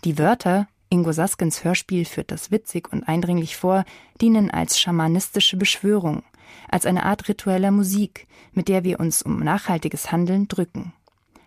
Die 0.05 0.19
Wörter, 0.19 0.69
Ingo 0.91 1.13
Saskins 1.13 1.65
Hörspiel 1.65 2.05
führt 2.05 2.31
das 2.31 2.51
witzig 2.51 2.93
und 2.93 3.05
eindringlich 3.05 3.57
vor, 3.57 3.85
dienen 4.21 4.51
als 4.51 4.81
schamanistische 4.81 5.57
Beschwörung, 5.57 6.23
als 6.69 6.87
eine 6.87 7.05
Art 7.05 7.29
ritueller 7.29 7.71
Musik, 7.71 8.27
mit 8.53 8.69
der 8.69 8.85
wir 8.85 9.01
uns 9.01 9.23
um 9.23 9.41
nachhaltiges 9.41 10.13
Handeln 10.13 10.49
drücken. 10.49 10.93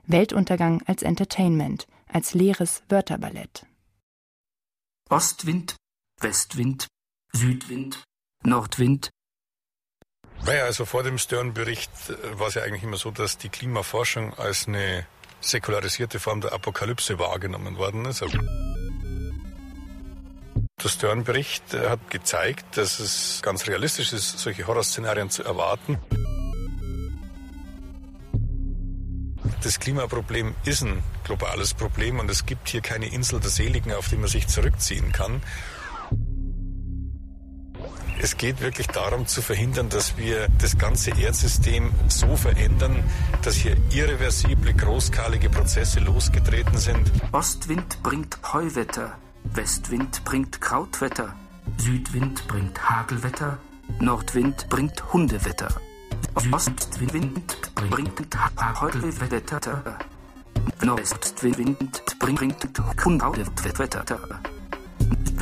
Weltuntergang 0.06 0.82
als 0.86 1.04
Entertainment, 1.04 1.88
als 2.08 2.34
leeres 2.34 2.84
Wörterballett. 2.90 3.66
Ostwind, 5.10 5.76
Westwind, 6.20 6.88
Südwind, 7.32 8.04
Nordwind. 8.44 9.10
Naja, 10.46 10.66
also 10.66 10.86
vor 10.86 11.04
dem 11.04 11.18
Stern-Bericht 11.18 11.92
äh, 12.10 12.40
war 12.40 12.48
es 12.48 12.56
ja 12.56 12.64
eigentlich 12.64 12.84
immer 12.84 12.98
so, 12.98 13.12
dass 13.12 13.38
die 13.38 13.50
Klimaforschung 13.50 14.34
als 14.34 14.68
eine 14.68 15.06
säkularisierte 15.40 16.20
Form 16.20 16.42
der 16.42 16.54
Apokalypse 16.54 17.20
wahrgenommen 17.20 17.78
worden 17.78 18.06
ist. 18.06 18.24
Der 20.82 20.90
Stern-Bericht 20.90 21.74
äh, 21.74 21.90
hat 21.90 22.10
gezeigt, 22.10 22.78
dass 22.78 23.00
es 23.00 23.42
ganz 23.42 23.68
realistisch 23.68 24.12
ist, 24.12 24.40
solche 24.40 24.68
Horrorszenarien 24.68 25.30
zu 25.30 25.44
erwarten. 25.44 25.98
Das 29.62 29.80
Klimaproblem 29.80 30.56
ist 30.66 30.82
ein 30.82 31.02
globales 31.24 31.74
Problem 31.74 32.20
und 32.20 32.30
es 32.30 32.46
gibt 32.46 32.68
hier 32.68 32.82
keine 32.82 33.06
Insel 33.06 33.40
der 33.40 33.50
Seligen, 33.50 33.94
auf 33.94 34.10
die 34.10 34.18
man 34.18 34.28
sich 34.28 34.48
zurückziehen 34.48 35.14
kann. 35.14 35.42
Es 38.22 38.38
geht 38.38 38.62
wirklich 38.62 38.88
darum 38.88 39.26
zu 39.26 39.42
verhindern, 39.42 39.90
dass 39.90 40.18
wir 40.18 40.48
das 40.60 40.78
ganze 40.78 41.12
Erdsystem 41.12 41.92
so 42.08 42.36
verändern, 42.36 43.04
dass 43.42 43.56
hier 43.56 43.76
irreversible, 43.92 44.74
großskalige 44.74 45.50
Prozesse 45.50 46.00
losgetreten 46.00 46.78
sind. 46.78 47.12
Ostwind 47.32 48.02
bringt 48.04 48.38
Heuwetter, 48.54 49.18
Westwind 49.52 50.24
bringt 50.26 50.62
Krautwetter, 50.62 51.36
Südwind 51.78 52.48
bringt 52.48 52.90
Hagelwetter, 52.90 53.58
Nordwind 54.00 54.68
bringt 54.70 55.14
Hundewetter. 55.14 55.70
Ostwind 56.52 57.12
bringt 57.90 58.22
Heuwetter, 58.82 59.98
Nordwestwind 60.82 62.04
bringt 62.20 63.06
Hundewetter. 63.06 64.40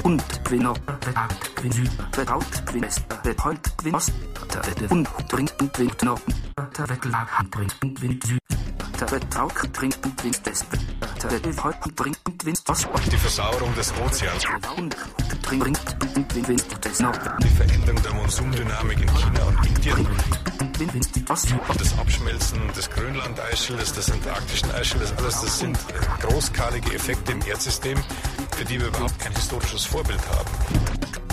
und 0.04 0.24
Gewinner, 0.46 0.74
Wett, 0.86 1.56
Gewinn, 1.58 1.72
Süd, 1.74 1.92
Wett, 2.16 2.30
Haut, 2.30 2.66
Gewinn, 2.68 2.84
West, 2.84 3.04
Wett, 3.24 3.44
Heut, 3.44 3.78
Gewinn, 3.78 3.96
Ost, 3.96 4.14
Wette, 4.54 4.88
und 4.94 5.28
bringt, 5.28 5.62
und 5.62 5.78
winkt, 5.78 6.04
Nord, 6.04 6.22
Wettelag, 6.78 7.28
bringt, 7.52 7.76
und 7.84 8.02
Wind, 8.02 8.24
Süd, 8.24 8.40
Die 13.12 13.18
Versauerung 13.18 13.76
des 13.76 13.94
Ozeans, 14.00 14.44
die 17.42 17.50
Veränderung 17.50 18.02
der 18.04 18.14
Monsumdynamik 18.14 19.02
in 19.02 19.10
China 19.10 19.44
und 19.44 19.66
Indien, 19.66 20.08
das 21.78 22.00
Abschmelzen 22.00 22.62
des 22.74 22.90
Grönland-Eisschildes, 22.90 23.94
des 23.94 24.12
antarktischen 24.12 24.72
Eisschildes, 24.72 25.14
alles 25.18 25.42
das 25.42 25.60
sind 25.60 25.78
großskalige 26.22 26.94
Effekte 26.94 27.34
im 27.34 27.42
Erdsystem, 27.46 27.98
für 28.56 28.64
die 28.64 28.80
wir 28.80 28.88
überhaupt 28.88 29.20
kein 29.20 29.34
historisches 29.34 29.84
Vorbild 29.84 30.22
haben. 30.30 31.25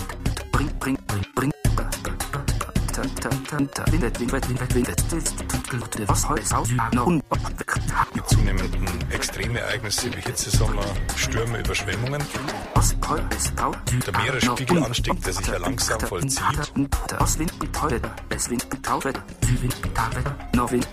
Zunehmenden 8.27 9.11
Extremereignisse 9.11 10.11
wie 10.15 10.21
Hitzesommer, 10.21 10.83
Stürme, 11.15 11.59
Überschwemmungen. 11.59 12.21
Der 14.05 14.17
Meeresspiegelanstieg, 14.17 15.21
der 15.23 15.33
sich 15.33 15.47
ja 15.47 15.57
langsam 15.57 15.99
vollzieht. 15.99 16.43
Osten 17.19 17.45
bringt 17.59 17.81
Hilter, 17.81 18.15
Westen 18.29 18.57
bringt 18.57 19.03
Hilter, 19.03 19.23
Süden 19.45 19.69
bringt 19.81 20.13
Hilter, 20.13 20.35
Norden 20.53 20.83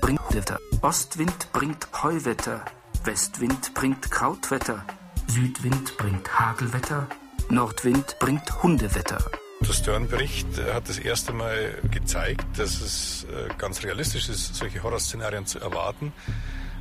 bringt 0.00 0.20
Hilter. 0.30 0.58
Ostwind 0.82 1.52
bringt 1.52 1.88
Heuwetter, 2.02 2.64
Westwind 3.04 3.74
bringt 3.74 4.10
Krautwetter, 4.10 4.84
Südwind 5.26 5.96
bringt 5.96 6.38
Hagelwetter, 6.38 7.08
Nordwind 7.48 8.18
bringt 8.18 8.62
Hundewetter. 8.62 9.18
Der 9.60 9.72
Stern-Bericht 9.72 10.46
hat 10.74 10.88
das 10.88 10.98
erste 10.98 11.32
Mal 11.32 11.80
gezeigt, 11.90 12.44
dass 12.58 12.80
es 12.80 13.24
äh, 13.24 13.48
ganz 13.56 13.82
realistisch 13.84 14.28
ist, 14.28 14.54
solche 14.56 14.82
Horrorszenarien 14.82 15.46
zu 15.46 15.60
erwarten. 15.60 16.12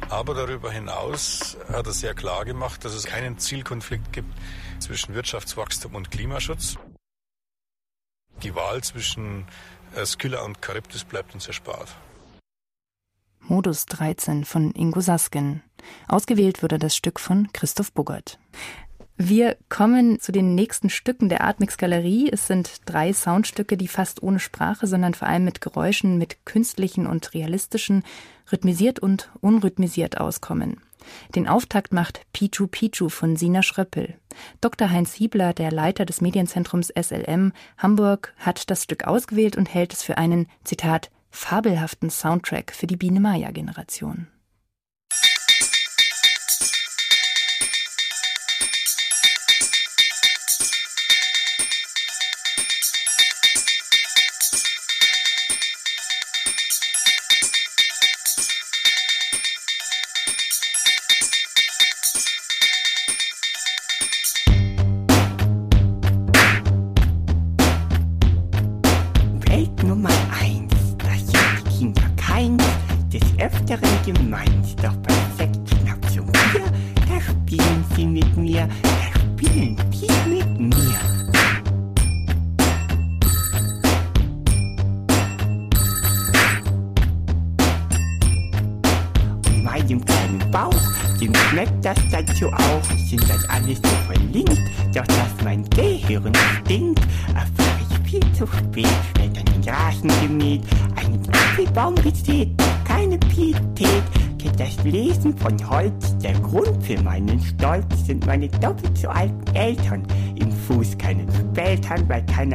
Aber 0.09 0.33
darüber 0.33 0.71
hinaus 0.71 1.55
hat 1.71 1.85
er 1.85 1.93
sehr 1.93 2.13
klar 2.13 2.45
gemacht, 2.45 2.83
dass 2.83 2.93
es 2.93 3.05
keinen 3.05 3.37
Zielkonflikt 3.37 4.11
gibt 4.11 4.33
zwischen 4.79 5.13
Wirtschaftswachstum 5.13 5.95
und 5.95 6.11
Klimaschutz. 6.11 6.77
Die 8.43 8.55
Wahl 8.55 8.83
zwischen 8.83 9.45
äh, 9.95 10.05
Skylla 10.05 10.41
und 10.41 10.57
Charybdis 10.65 11.03
bleibt 11.03 11.33
uns 11.33 11.47
erspart. 11.47 11.95
Modus 13.39 13.85
13 13.85 14.43
von 14.43 14.71
Ingo 14.71 15.01
Sasken. 15.01 15.61
Ausgewählt 16.07 16.63
wurde 16.63 16.79
das 16.79 16.95
Stück 16.95 17.19
von 17.19 17.53
Christoph 17.53 17.93
Buggert. 17.93 18.39
Wir 19.17 19.55
kommen 19.69 20.19
zu 20.19 20.33
den 20.33 20.55
nächsten 20.55 20.89
Stücken 20.89 21.29
der 21.29 21.41
Artmix 21.41 21.77
Galerie. 21.77 22.29
Es 22.29 22.47
sind 22.47 22.81
drei 22.85 23.13
Soundstücke, 23.13 23.77
die 23.77 23.87
fast 23.87 24.21
ohne 24.21 24.39
Sprache, 24.39 24.87
sondern 24.87 25.13
vor 25.13 25.29
allem 25.29 25.45
mit 25.45 25.61
Geräuschen, 25.61 26.17
mit 26.17 26.45
künstlichen 26.45 27.07
und 27.07 27.33
realistischen, 27.33 28.03
rhythmisiert 28.51 28.99
und 28.99 29.31
unrhythmisiert 29.39 30.19
auskommen. 30.19 30.81
Den 31.33 31.47
Auftakt 31.47 31.93
macht 31.93 32.21
Pichu 32.33 32.67
Pichu 32.67 33.07
von 33.07 33.37
Sina 33.37 33.63
Schröppel. 33.63 34.15
Dr. 34.59 34.89
Heinz 34.89 35.13
Hiebler, 35.13 35.53
der 35.53 35.71
Leiter 35.71 36.05
des 36.05 36.19
Medienzentrums 36.19 36.89
SLM 36.89 37.53
Hamburg, 37.77 38.33
hat 38.37 38.69
das 38.69 38.83
Stück 38.83 39.05
ausgewählt 39.05 39.55
und 39.55 39.73
hält 39.73 39.93
es 39.93 40.03
für 40.03 40.17
einen, 40.17 40.47
Zitat, 40.65 41.09
fabelhaften 41.29 42.09
Soundtrack 42.09 42.73
für 42.73 42.87
die 42.87 42.97
Biene 42.97 43.21
Maya 43.21 43.51
Generation. 43.51 44.27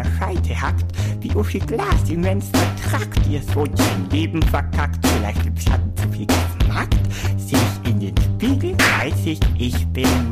Keiner 0.00 0.18
Scheite 0.18 0.60
hackt, 0.60 0.84
wie 1.20 1.34
Uschi 1.34 1.58
Glas 1.58 2.08
immens 2.08 2.46
vertrackt. 2.48 3.26
Ihr 3.28 3.42
Sohn 3.42 3.70
sein 3.74 4.08
Leben 4.10 4.42
verkackt, 4.42 5.06
vielleicht 5.06 5.44
im 5.46 5.56
Schatten 5.56 5.92
zu 5.96 6.08
viel 6.10 6.26
geschmackt. 6.26 6.98
Seh 7.36 7.56
ich 7.56 7.90
in 7.90 8.00
den 8.00 8.14
Spiegel, 8.16 8.72
weiß 8.78 9.26
ich, 9.26 9.40
ich 9.58 9.86
bin 9.88 10.29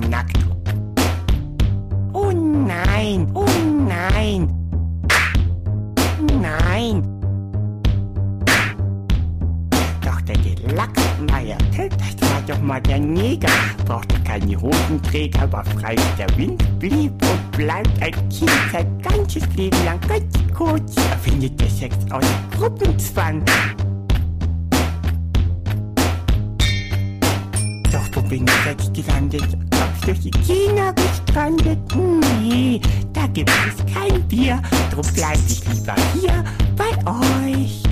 Doch 10.49 10.55
der 10.55 10.69
Gelackmeier, 10.69 11.59
das 11.77 12.31
war 12.31 12.43
doch 12.47 12.61
mal 12.63 12.81
der 12.81 12.99
Neger. 12.99 13.49
Brauchte 13.87 14.19
keine 14.23 14.61
Hosenträger, 14.61 15.43
aber 15.43 15.65
frei 15.65 15.97
der 16.19 16.29
Wind 16.37 16.63
blieb 16.79 17.13
und 17.23 17.53
bleibt 17.53 18.03
ein 18.03 18.13
Kind 18.31 18.51
sein 18.73 18.99
ganzes 19.03 19.43
Leben 19.57 19.85
lang 19.85 20.01
ganz 20.09 20.25
kurz. 20.57 20.95
Erfindet 21.11 21.61
der 21.61 21.69
Sex 21.69 21.97
aus 22.11 22.25
Gruppenzwang. 22.57 23.45
Doch 27.93 28.09
wo 28.15 28.23
bin 28.29 28.47
ich 28.47 28.65
jetzt 28.67 28.95
gelandet? 28.95 29.59
Ob 29.73 30.05
durch 30.05 30.21
die 30.21 30.31
China 30.43 30.93
gestrandet? 30.93 31.79
Nee, 32.43 32.81
da 33.13 33.27
gibt 33.27 33.51
es 33.51 33.93
kein 33.93 34.23
Bier. 34.29 34.61
Drum 34.91 35.05
bleib 35.15 35.39
ich 35.49 35.63
lieber 35.67 35.95
hier 36.15 36.45
bei 36.77 36.91
euch. 37.11 37.88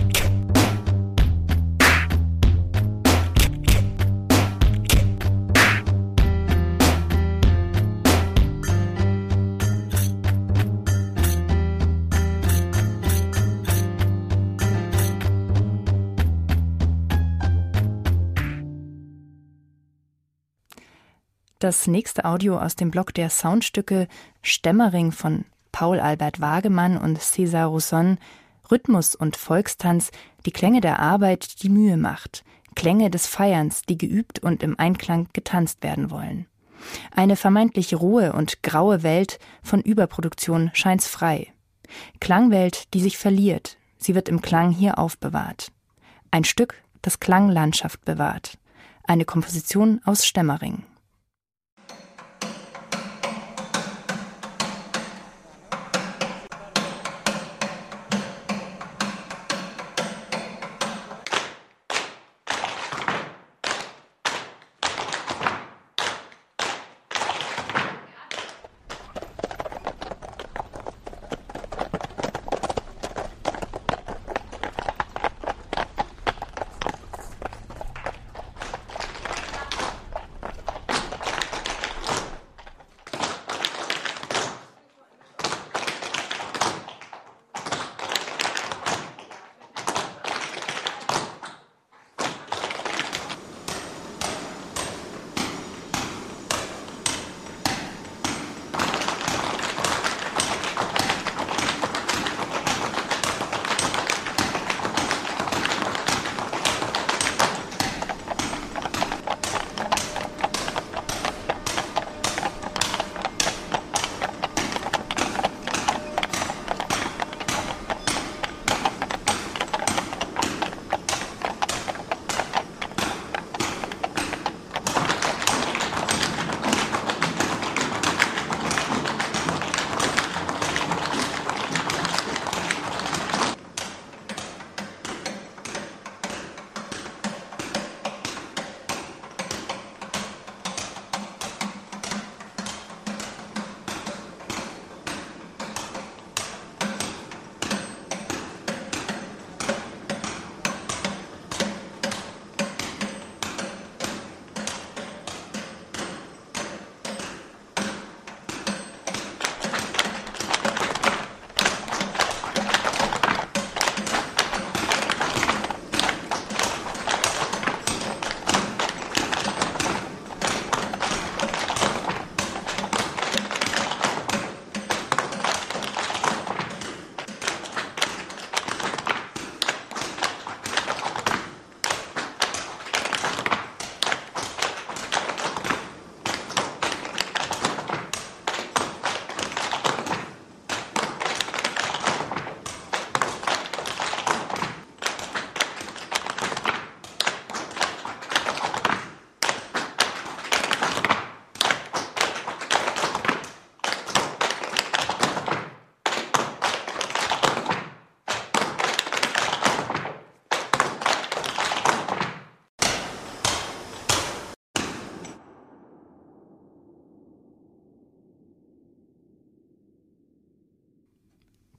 Das 21.66 21.88
nächste 21.88 22.24
Audio 22.24 22.60
aus 22.60 22.76
dem 22.76 22.92
Blog 22.92 23.12
der 23.12 23.28
Soundstücke 23.28 24.06
Stämmering 24.40 25.10
von 25.10 25.46
Paul 25.72 25.98
Albert 25.98 26.40
Wagemann 26.40 26.96
und 26.96 27.18
César 27.18 27.64
Rousson, 27.64 28.18
Rhythmus 28.70 29.16
und 29.16 29.36
Volkstanz, 29.36 30.12
die 30.44 30.52
Klänge 30.52 30.80
der 30.80 31.00
Arbeit, 31.00 31.64
die 31.64 31.68
Mühe 31.68 31.96
macht, 31.96 32.44
Klänge 32.76 33.10
des 33.10 33.26
Feierns, 33.26 33.82
die 33.82 33.98
geübt 33.98 34.38
und 34.38 34.62
im 34.62 34.78
Einklang 34.78 35.26
getanzt 35.32 35.82
werden 35.82 36.12
wollen. 36.12 36.46
Eine 37.10 37.34
vermeintlich 37.34 37.96
rohe 37.98 38.32
und 38.32 38.62
graue 38.62 39.02
Welt 39.02 39.40
von 39.64 39.80
Überproduktion 39.80 40.70
scheint's 40.72 41.08
frei. 41.08 41.52
Klangwelt, 42.20 42.94
die 42.94 43.00
sich 43.00 43.18
verliert, 43.18 43.76
sie 43.98 44.14
wird 44.14 44.28
im 44.28 44.40
Klang 44.40 44.70
hier 44.70 45.00
aufbewahrt. 45.00 45.72
Ein 46.30 46.44
Stück, 46.44 46.80
das 47.02 47.18
Klanglandschaft 47.18 48.04
bewahrt. 48.04 48.56
Eine 49.02 49.24
Komposition 49.24 50.00
aus 50.04 50.24
Stämmering. 50.24 50.84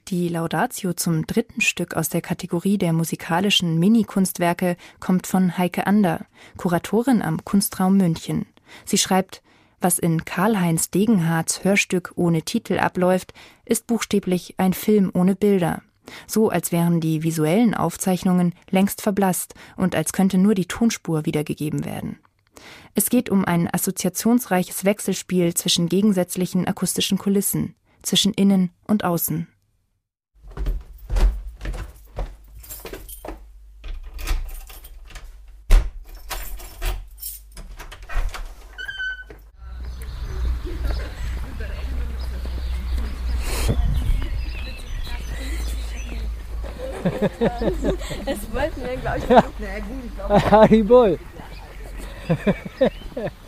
Die 0.10 0.30
Laudatio 0.30 0.93
zum 0.93 1.28
dritten 1.28 1.60
Stück 1.60 1.98
aus 1.98 2.08
der 2.08 2.22
Kategorie 2.22 2.78
der 2.78 2.93
musikalischen 2.93 3.78
Mini-Kunstwerke 3.78 4.78
kommt 5.02 5.28
von 5.28 5.58
Heike 5.58 5.86
Ander, 5.86 6.26
Kuratorin 6.56 7.22
am 7.22 7.43
Kunstraum 7.43 7.98
München. 7.98 8.46
Sie 8.86 8.98
schreibt, 8.98 9.43
was 9.82 10.00
in 10.00 10.24
Karl-Heinz 10.24 10.91
Degenhardts 10.91 11.65
Hörstück 11.65 12.13
ohne 12.15 12.43
Titel 12.43 12.80
abläuft, 12.80 13.34
ist 13.65 13.86
buchstäblich 13.86 14.56
ein 14.58 14.72
Film 14.72 15.12
ohne 15.13 15.36
Bilder. 15.36 15.82
So 16.26 16.48
als 16.48 16.72
wären 16.72 17.02
die 17.02 17.24
visuellen 17.24 17.74
Aufzeichnungen 17.74 18.56
längst 18.70 19.02
verblasst 19.02 19.56
und 19.76 19.93
als 19.93 20.13
könnte 20.13 20.38
nur 20.38 20.56
die 20.56 20.67
Tonspur 20.67 21.26
wiedergegeben 21.26 21.84
werden. 21.84 22.17
Es 22.96 23.10
geht 23.10 23.30
um 23.30 23.43
ein 23.43 23.67
assoziationsreiches 23.70 24.86
Wechselspiel 24.86 25.54
zwischen 25.54 25.89
gegensätzlichen 25.89 26.65
akustischen 26.65 27.17
Kulissen, 27.17 27.76
zwischen 28.04 28.34
Innen 28.34 28.72
und 28.88 29.04
Außen. 29.04 29.48
Es 48.26 48.54
wollten 48.54 48.84
wir, 48.84 48.98
glaube 48.98 49.18
ich, 49.20 49.30
na 49.30 49.42
gut, 49.42 50.06
ich 50.06 50.16
glaube. 50.16 50.52
Haribol. 50.52 51.20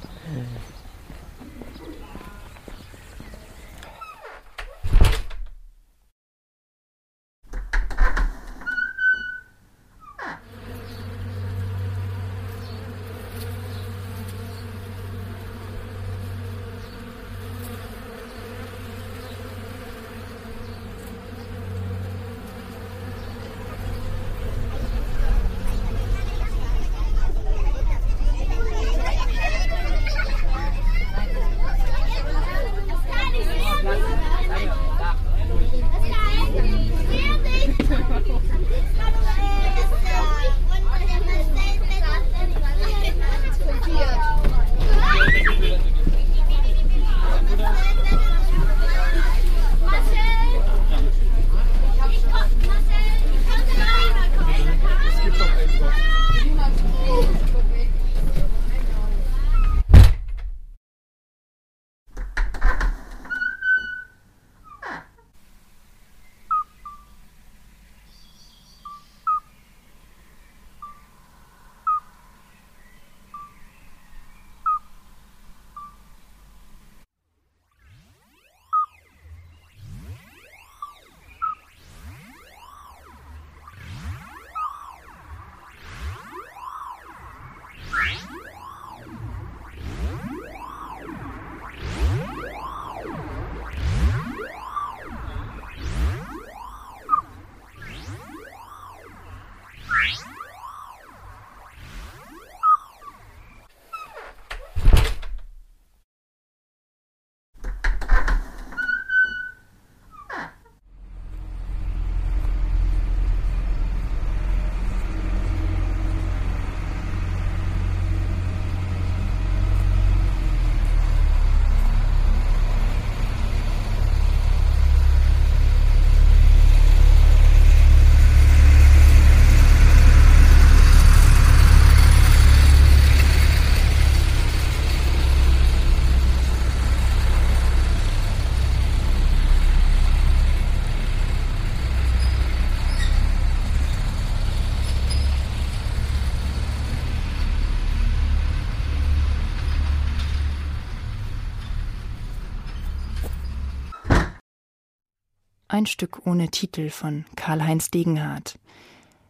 Ein 155.71 155.85
Stück 155.85 156.25
ohne 156.25 156.49
Titel 156.49 156.89
von 156.89 157.25
Karl-Heinz 157.35 157.91
Degenhardt. 157.91 158.57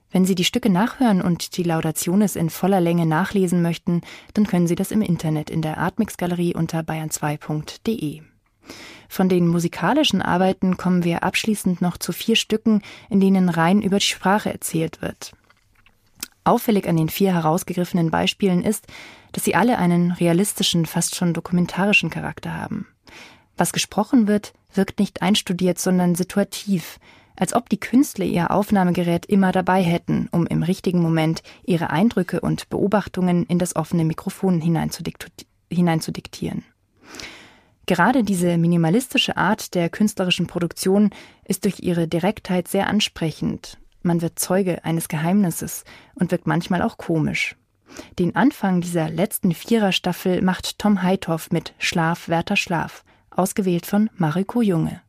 Wenn 0.10 0.24
Sie 0.24 0.36
die 0.36 0.46
Stücke 0.46 0.70
nachhören 0.70 1.22
und 1.22 1.58
die 1.58 1.64
Laudationes 1.64 2.38
in 2.38 2.50
voller 2.50 2.80
Länge 2.80 3.06
nachlesen 3.06 3.62
möchten, 3.62 4.04
dann 4.36 4.48
können 4.48 4.66
Sie 4.66 4.76
das 4.76 4.92
im 4.92 5.02
Internet 5.02 5.50
in 5.50 5.62
der 5.62 5.78
Artmix-Galerie 5.78 6.56
unter 6.56 6.80
bayern2.de. 6.80 8.22
Von 9.10 9.28
den 9.28 9.50
musikalischen 9.50 10.22
Arbeiten 10.22 10.78
kommen 10.78 11.04
wir 11.04 11.24
abschließend 11.24 11.82
noch 11.82 11.98
zu 11.98 12.14
vier 12.14 12.38
Stücken, 12.38 12.84
in 13.10 13.20
denen 13.20 13.50
rein 13.50 13.82
über 13.82 13.98
die 13.98 14.06
Sprache 14.06 14.50
erzählt 14.50 15.02
wird. 15.02 15.34
Auffällig 16.46 16.88
an 16.88 16.96
den 16.96 17.10
vier 17.10 17.34
herausgegriffenen 17.34 18.12
Beispielen 18.12 18.64
ist, 18.64 18.88
dass 19.34 19.44
sie 19.44 19.56
alle 19.56 19.78
einen 19.78 20.14
realistischen, 20.14 20.86
fast 20.86 21.18
schon 21.18 21.34
dokumentarischen 21.34 22.10
Charakter 22.10 22.56
haben. 22.56 22.88
Was 23.58 23.74
gesprochen 23.74 24.30
wird, 24.30 24.54
wirkt 24.74 24.99
nicht 24.99 25.22
einstudiert, 25.22 25.80
sondern 25.80 26.15
situativ, 26.15 26.99
als 27.36 27.53
ob 27.53 27.70
die 27.70 27.80
Künstler 27.80 28.26
ihr 28.26 28.51
Aufnahmegerät 28.51 29.26
immer 29.26 29.51
dabei 29.51 29.82
hätten, 29.82 30.28
um 30.32 30.45
im 30.45 30.61
richtigen 30.61 31.01
Moment 31.01 31.41
ihre 31.63 31.89
Eindrücke 31.89 32.41
und 32.41 32.70
Beobachtungen 32.70 33.45
in 33.45 33.59
das 33.59 33.76
offene 33.76 34.03
Mikrofon 34.03 34.61
hineinzudiktieren. 34.61 36.63
Gerade 37.86 38.24
diese 38.24 38.57
minimalistische 38.57 39.38
Art 39.38 39.74
der 39.74 39.89
künstlerischen 39.89 40.47
Produktion 40.47 41.09
ist 41.45 41.63
durch 41.63 41.80
ihre 41.80 42.07
Direktheit 42.07 42.67
sehr 42.67 42.88
ansprechend. 42.88 43.80
Man 44.03 44.22
wird 44.22 44.38
Zeuge 44.38 44.86
eines 44.86 45.07
Geheimnisses 45.07 45.86
und 46.13 46.32
wirkt 46.32 46.45
manchmal 46.45 46.84
auch 46.84 46.97
komisch. 46.97 47.55
Den 48.20 48.36
Anfang 48.36 48.82
dieser 48.82 49.09
letzten 49.09 49.53
Viererstaffel 49.53 50.41
macht 50.41 50.78
Tom 50.78 51.01
Heithoff 51.01 51.51
mit 51.51 51.74
Schlaf, 51.80 52.30
Werter 52.30 52.55
Schlaf, 52.55 53.03
ausgewählt 53.40 53.86
von 53.86 54.10
Mariko 54.18 54.62
Junge. 54.62 55.02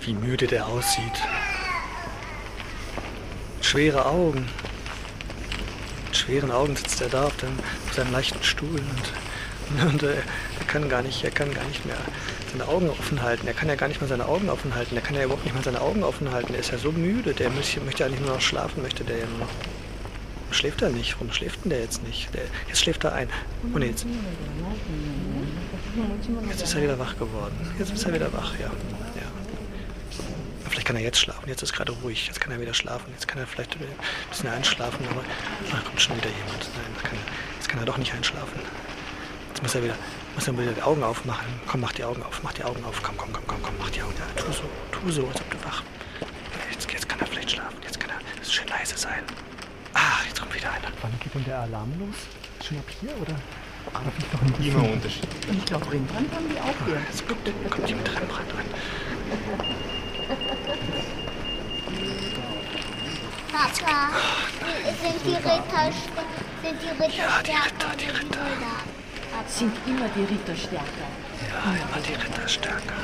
Wie 0.00 0.14
müde 0.14 0.46
der 0.46 0.66
aussieht. 0.66 1.22
Schwere 3.60 4.06
Augen. 4.06 4.48
Mit 6.06 6.16
schweren 6.16 6.50
Augen 6.50 6.74
sitzt 6.76 7.02
er 7.02 7.10
da 7.10 7.24
auf, 7.24 7.36
dem, 7.36 7.50
auf 7.86 7.94
seinem 7.94 8.12
leichten 8.12 8.42
Stuhl 8.42 8.80
und, 8.80 9.82
und 9.84 10.02
äh, 10.02 10.14
er 10.14 10.64
kann 10.66 10.88
gar 10.88 11.02
nicht, 11.02 11.22
er 11.24 11.30
kann 11.30 11.52
gar 11.52 11.64
nicht 11.66 11.84
mehr 11.84 11.98
seine 12.50 12.66
Augen 12.68 12.88
offen 12.88 13.20
halten. 13.20 13.46
Er 13.46 13.52
kann 13.52 13.68
ja 13.68 13.74
gar 13.74 13.88
nicht 13.88 14.00
mal 14.00 14.06
seine 14.06 14.24
Augen 14.24 14.48
offen 14.48 14.74
halten. 14.74 14.96
Er 14.96 15.02
kann 15.02 15.14
ja 15.14 15.24
überhaupt 15.24 15.44
nicht 15.44 15.54
mal 15.54 15.62
seine 15.62 15.82
Augen 15.82 16.02
offen 16.02 16.32
halten. 16.32 16.54
Er 16.54 16.60
ist 16.60 16.72
ja 16.72 16.78
so 16.78 16.90
müde. 16.90 17.34
Der 17.34 17.50
möchte, 17.50 17.82
möchte 17.82 18.06
eigentlich 18.06 18.20
nur 18.20 18.30
noch 18.30 18.40
schlafen, 18.40 18.82
möchte 18.82 19.04
der 19.04 19.18
ja 19.18 19.26
nur 19.26 19.40
noch. 19.40 19.87
Schläft 20.50 20.82
er 20.82 20.90
nicht? 20.90 21.14
Warum 21.14 21.32
schläft 21.32 21.64
denn 21.64 21.70
der 21.70 21.80
jetzt 21.80 22.02
nicht? 22.04 22.32
Der, 22.34 22.42
jetzt 22.68 22.80
schläft 22.80 23.04
er 23.04 23.12
ein. 23.12 23.28
Und 23.72 23.82
jetzt. 23.82 24.06
Jetzt 26.48 26.62
ist 26.62 26.74
er 26.74 26.82
wieder 26.82 26.98
wach 26.98 27.18
geworden. 27.18 27.74
Jetzt 27.78 27.92
ist 27.92 28.04
er 28.04 28.14
wieder 28.14 28.32
wach, 28.32 28.52
ja. 28.58 28.66
ja. 28.66 29.28
Vielleicht 30.68 30.86
kann 30.86 30.96
er 30.96 31.02
jetzt 31.02 31.18
schlafen. 31.18 31.48
Jetzt 31.48 31.62
ist 31.62 31.72
gerade 31.72 31.92
ruhig. 31.92 32.26
Jetzt 32.26 32.40
kann 32.40 32.52
er 32.52 32.60
wieder 32.60 32.74
schlafen. 32.74 33.12
Jetzt 33.12 33.28
kann 33.28 33.38
er 33.38 33.46
vielleicht 33.46 33.74
ein 33.76 33.86
bisschen 34.30 34.48
einschlafen, 34.48 35.06
aber 35.10 35.22
ach, 35.72 35.84
kommt 35.84 36.00
schon 36.00 36.16
wieder 36.16 36.28
jemand. 36.30 36.70
Nein, 36.74 37.02
kann, 37.02 37.18
jetzt 37.56 37.68
kann 37.68 37.80
er 37.80 37.86
doch 37.86 37.98
nicht 37.98 38.12
einschlafen. 38.14 38.60
Jetzt 39.48 39.62
muss 39.62 39.74
er 39.74 39.82
wieder, 39.82 39.94
muss 40.34 40.46
er 40.46 40.56
wieder 40.56 40.72
die 40.72 40.82
Augen 40.82 41.02
aufmachen. 41.02 41.46
Komm, 41.66 41.80
mach 41.80 41.92
die 41.92 42.04
Augen 42.04 42.22
auf, 42.22 42.42
mach 42.42 42.52
die 42.52 42.64
Augen 42.64 42.84
auf. 42.84 43.02
Komm, 43.02 43.16
komm, 43.16 43.32
komm, 43.32 43.44
komm, 43.46 43.62
komm, 43.62 43.74
mach 43.78 43.90
die 43.90 44.02
Augen. 44.02 44.14
Ja, 44.16 44.42
tu 44.42 44.52
so, 44.52 44.62
tu 44.92 45.10
so, 45.10 45.26
als 45.26 45.40
ob 45.40 45.50
du 45.50 45.64
wach. 45.64 45.82
Jetzt, 46.70 46.90
jetzt 46.92 47.08
kann 47.08 47.18
er 47.20 47.26
vielleicht 47.26 47.50
schlafen. 47.50 47.76
Jetzt 47.82 47.98
kann 47.98 48.10
er 48.10 48.44
schön 48.44 48.68
leise 48.68 48.96
sein. 48.96 49.22
Ah, 49.94 50.22
jetzt 50.28 50.40
kommt 50.40 50.54
wieder 50.54 50.70
einer. 50.70 50.87
Wann 51.02 51.12
geht 51.20 51.34
denn 51.34 51.44
der 51.44 51.60
Alarm 51.60 51.92
los? 51.98 52.16
Schon 52.66 52.78
ab 52.78 52.84
hier 53.00 53.10
oder? 53.20 53.34
Ah, 53.94 54.00
Darf 54.04 54.12
ich 54.18 54.24
doch 54.26 54.42
ein 54.42 54.52
bisschen- 54.52 54.80
Immer 54.80 54.92
Unterschied. 54.92 55.28
Ich 55.52 55.64
glaube, 55.64 55.92
Rembrandt 55.92 56.32
haben 56.34 56.48
die 56.48 56.60
auch 56.60 56.86
hier. 56.86 57.00
Jetzt 57.08 57.26
kommt, 57.26 57.70
kommt 57.70 57.88
die 57.88 57.94
mit 57.94 58.08
Rembrandt 58.08 58.54
rein. 58.54 58.66
Papa, 63.52 64.10
sind 65.02 65.24
die 65.24 65.34
Ritter, 65.36 65.92
sind 66.62 66.82
die 66.82 67.02
Ritter 67.02 67.16
Ja, 67.16 67.42
die 67.42 67.50
stärker 67.50 67.64
Ritter, 67.64 67.96
die 67.98 68.04
Ritter. 68.10 68.38
Brüder? 68.40 69.48
Sind 69.48 69.72
immer 69.86 70.08
die 70.14 70.24
Ritter 70.34 70.54
stärker. 70.56 71.08
Ja, 71.64 71.72
immer 71.72 72.00
die 72.06 72.14
Ritter 72.14 72.48
stärker. 72.48 72.94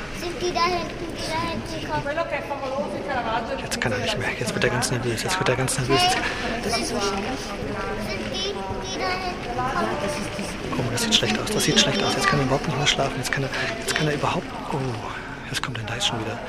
Jetzt 3.61 3.81
kann 3.81 3.91
er 3.91 3.97
nicht 3.99 4.17
mehr. 4.17 4.29
Jetzt 4.39 4.53
wird 4.53 4.63
er 4.63 4.69
ganz 4.69 4.91
nervös. 4.91 5.23
Jetzt 5.23 5.37
wird 5.37 5.49
er 5.49 5.55
ganz 5.55 5.77
nervös. 5.77 6.01
Das 6.63 6.77
ist 6.77 6.89
so? 6.89 6.95
Oh, 10.77 10.91
das 10.91 11.01
sieht 11.03 11.15
schlecht 11.15 11.39
aus. 11.39 11.51
Das 11.51 11.63
sieht 11.63 11.79
schlecht 11.79 12.01
aus. 12.03 12.13
Jetzt 12.15 12.27
kann 12.27 12.39
er 12.39 12.45
überhaupt 12.45 12.67
nicht 12.67 12.77
mehr 12.77 12.87
schlafen. 12.87 13.13
Jetzt 13.17 13.31
kann 13.31 13.43
er, 13.43 13.49
jetzt 13.79 13.95
kann 13.95 14.07
er 14.07 14.13
überhaupt. 14.13 14.47
Oh, 14.71 14.77
jetzt 15.49 15.61
kommt 15.61 15.77
der 15.77 15.83
Dice 15.85 16.07
schon 16.07 16.19
wieder. 16.21 16.39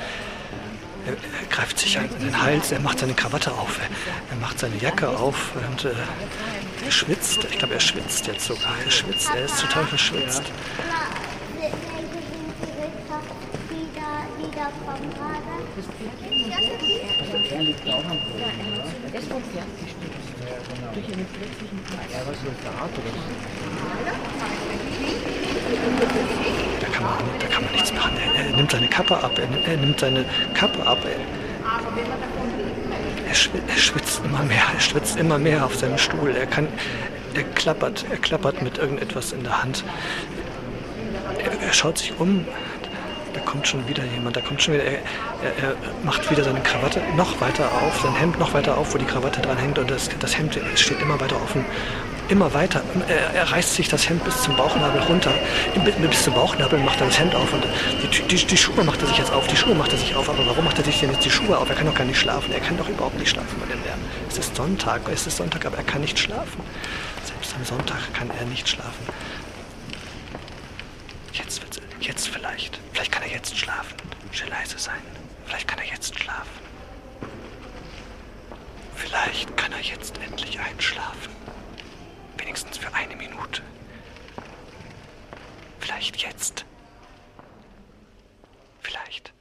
Er, 1.05 1.13
er 1.13 1.47
greift 1.49 1.79
sich 1.79 1.97
an 1.97 2.09
den 2.21 2.41
Hals. 2.41 2.71
Er 2.71 2.79
macht 2.79 2.99
seine 2.99 3.13
Krawatte 3.13 3.51
auf. 3.51 3.79
Er, 3.79 3.89
er 4.35 4.37
macht 4.41 4.59
seine 4.59 4.77
Jacke 4.77 5.09
auf 5.09 5.51
und 5.55 5.85
äh, 5.85 5.93
er 6.85 6.91
schwitzt. 6.91 7.43
Ich 7.49 7.57
glaube, 7.59 7.73
er 7.73 7.79
schwitzt 7.79 8.27
jetzt 8.27 8.45
sogar. 8.45 8.73
Er 8.83 8.91
schwitzt. 8.91 9.29
Er 9.35 9.45
ist 9.45 9.59
total 9.59 9.85
verschwitzt. 9.85 10.43
Na, 10.89 11.07
welche 11.59 11.75
sind 11.75 12.53
die 12.61 12.71
Ritter, 12.81 13.21
die 13.69 13.87
da, 13.95 14.25
die 14.37 14.51
da 14.55 14.65
kommen 14.85 15.09
gerade? 15.13 15.57
Liegt 17.87 17.99
auch 17.99 18.03
am 18.03 18.19
Boden, 18.19 18.41
oder? 18.73 18.83
Er 19.13 19.19
ist 19.19 19.31
vom 19.31 19.41
Pferd 19.43 19.65
gestürzt. 19.79 20.27
Durch 20.93 21.05
einen 21.05 21.25
plötzlichen 21.25 21.79
Fall. 21.85 22.05
Er 22.11 22.27
war 22.27 22.33
Soldat 22.33 22.91
oder 22.97 23.11
Da 26.81 26.87
kann 26.87 27.03
man, 27.03 27.13
da 27.39 27.47
kann 27.47 27.63
man 27.63 27.71
nichts 27.71 27.93
machen. 27.93 28.17
Er, 28.35 28.55
nimmt 28.57 28.71
seine 28.71 28.87
Kappe 28.89 29.15
ab. 29.23 29.31
Er, 29.37 29.71
er 29.71 29.77
nimmt 29.77 29.99
seine 30.01 30.25
Kappe 30.53 30.85
ab. 30.85 30.97
Er, 31.05 31.15
er, 33.29 33.35
schwitzt, 33.35 33.69
er 33.69 33.77
schwitzt 33.77 34.21
immer 34.25 34.43
mehr. 34.43 34.63
Er 34.73 34.81
schwitzt 34.81 35.17
immer 35.17 35.37
mehr 35.37 35.63
auf 35.65 35.75
seinem 35.77 35.97
Stuhl. 35.97 36.35
Er 36.35 36.45
kann, 36.45 36.67
er 37.35 37.43
klappert, 37.43 38.05
er 38.09 38.17
klappert 38.17 38.61
mit 38.61 38.77
irgendetwas 38.79 39.31
in 39.31 39.43
der 39.43 39.63
Hand. 39.63 39.85
Er, 41.37 41.67
er 41.67 41.73
schaut 41.73 41.99
sich 41.99 42.19
um. 42.19 42.45
Da 43.37 43.43
kommt 43.43 43.67
schon 43.67 43.87
wieder 43.87 44.03
jemand. 44.03 44.35
Da 44.35 44.41
kommt 44.41 44.63
schon 44.63 44.73
wieder. 44.73 44.83
Er, 44.83 44.93
er, 44.93 45.75
macht 46.03 46.29
wieder 46.31 46.43
seine 46.43 46.59
Krawatte 46.61 47.01
noch 47.15 47.39
weiter 47.39 47.69
auf, 47.83 48.01
sein 48.01 48.15
Hemd 48.15 48.39
noch 48.39 48.53
weiter 48.55 48.75
auf, 48.75 48.95
wo 48.95 48.97
die 48.97 49.05
Krawatte 49.05 49.41
dran 49.41 49.57
hängt 49.57 49.77
und 49.77 49.91
das, 49.91 50.09
das 50.19 50.35
Hemd 50.35 50.59
steht 50.73 50.99
immer 51.01 51.19
weiter 51.19 51.35
offen. 51.35 51.63
Immer 52.29 52.51
weiter. 52.55 52.81
Er, 53.07 53.35
er 53.35 53.51
reißt 53.51 53.75
sich 53.75 53.89
das 53.89 54.09
Hemd 54.09 54.23
bis 54.23 54.41
zum 54.41 54.55
Bauchnabel 54.55 55.01
runter. 55.03 55.31
Bis, 55.85 55.93
bis 55.95 56.23
zum 56.23 56.33
Bauchnabel 56.33 56.79
macht 56.79 56.99
er 56.99 57.07
das 57.07 57.19
Hemd 57.19 57.35
auf 57.35 57.53
und 57.53 57.63
die, 58.01 58.21
die, 58.23 58.43
die 58.43 58.57
Schuhe 58.57 58.83
macht 58.83 59.01
er 59.03 59.07
sich 59.07 59.19
jetzt 59.19 59.31
auf. 59.31 59.45
Die 59.45 59.55
Schuhe 59.55 59.75
macht 59.75 59.91
er 59.91 59.99
sich 59.99 60.15
auf. 60.15 60.27
Aber 60.27 60.43
warum 60.47 60.65
macht 60.65 60.79
er 60.79 60.83
sich 60.83 60.99
denn 60.99 61.11
jetzt 61.11 61.23
die 61.23 61.29
Schuhe 61.29 61.55
auf? 61.59 61.69
Er 61.69 61.75
kann 61.75 61.85
doch 61.85 61.95
gar 61.95 62.05
nicht 62.05 62.19
schlafen. 62.19 62.51
Er 62.51 62.59
kann 62.59 62.75
doch 62.75 62.89
überhaupt 62.89 63.19
nicht 63.19 63.29
schlafen 63.29 63.55
bei 63.59 63.71
dem 63.71 63.83
Lärm. 63.83 63.99
Es 64.27 64.39
ist 64.39 64.55
Sonntag. 64.55 65.01
Es 65.13 65.27
ist 65.27 65.37
Sonntag, 65.37 65.63
aber 65.63 65.77
er 65.77 65.83
kann 65.83 66.01
nicht 66.01 66.17
schlafen. 66.17 66.59
Selbst 67.23 67.53
am 67.55 67.63
Sonntag 67.63 68.11
kann 68.13 68.31
er 68.31 68.45
nicht 68.47 68.67
schlafen. 68.67 69.05
Jetzt 71.33 71.61
wird's, 71.61 71.79
jetzt 72.01 72.29
vielleicht. 72.29 72.79
Vielleicht 72.97 73.11
kann 73.11 73.21
er 73.21 73.29
jetzt 73.29 73.55
schlafen. 73.55 73.95
Schön 74.31 74.49
leise 74.49 74.79
sein. 74.79 74.99
Vielleicht 75.45 75.67
kann 75.67 75.77
er 75.77 75.85
jetzt 75.85 76.17
schlafen. 76.17 76.49
Vielleicht 78.95 79.55
kann 79.55 79.71
er 79.71 79.81
jetzt 79.81 80.17
endlich 80.17 80.59
einschlafen. 80.59 81.31
Wenigstens 82.37 82.79
für 82.79 82.91
eine 82.95 83.15
Minute. 83.15 83.61
Vielleicht 85.79 86.23
jetzt. 86.23 86.65
Vielleicht. 88.81 89.31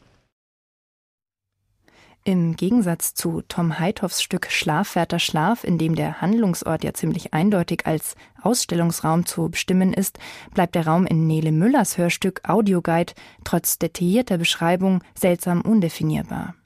Im 2.27 2.57
Gegensatz 2.57 3.15
zu 3.15 3.41
Tom 3.47 3.79
Heithoffs 3.79 4.21
Stück 4.21 4.51
Schlafwärter 4.51 5.21
Schlaf, 5.21 5.63
in 5.63 5.79
dem 5.79 5.95
der 5.95 6.21
Handlungsort 6.21 6.83
ja 6.83 6.93
ziemlich 6.93 7.33
eindeutig 7.33 7.87
als 7.87 8.17
Ausstellungsraum 8.43 9.27
zu 9.27 9.49
bestimmen 9.49 9.93
ist, 9.93 10.19
bleibt 10.53 10.75
der 10.75 10.89
Raum 10.89 11.07
in 11.07 11.29
Nele 11.29 11.53
Müllers 11.53 11.99
Hörstück 11.99 12.41
Audioguide 12.49 13.13
trotz 13.45 13.79
detaillierter 13.79 14.39
Beschreibung 14.39 15.05
seltsam 15.17 15.61
undefinierbar. 15.61 16.57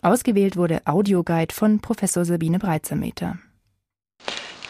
Ausgewählt 0.00 0.56
wurde 0.56 0.80
Audioguide 0.84 1.52
von 1.52 1.80
Professor 1.80 2.24
Sabine 2.24 2.60
Breitsermeter. 2.60 3.38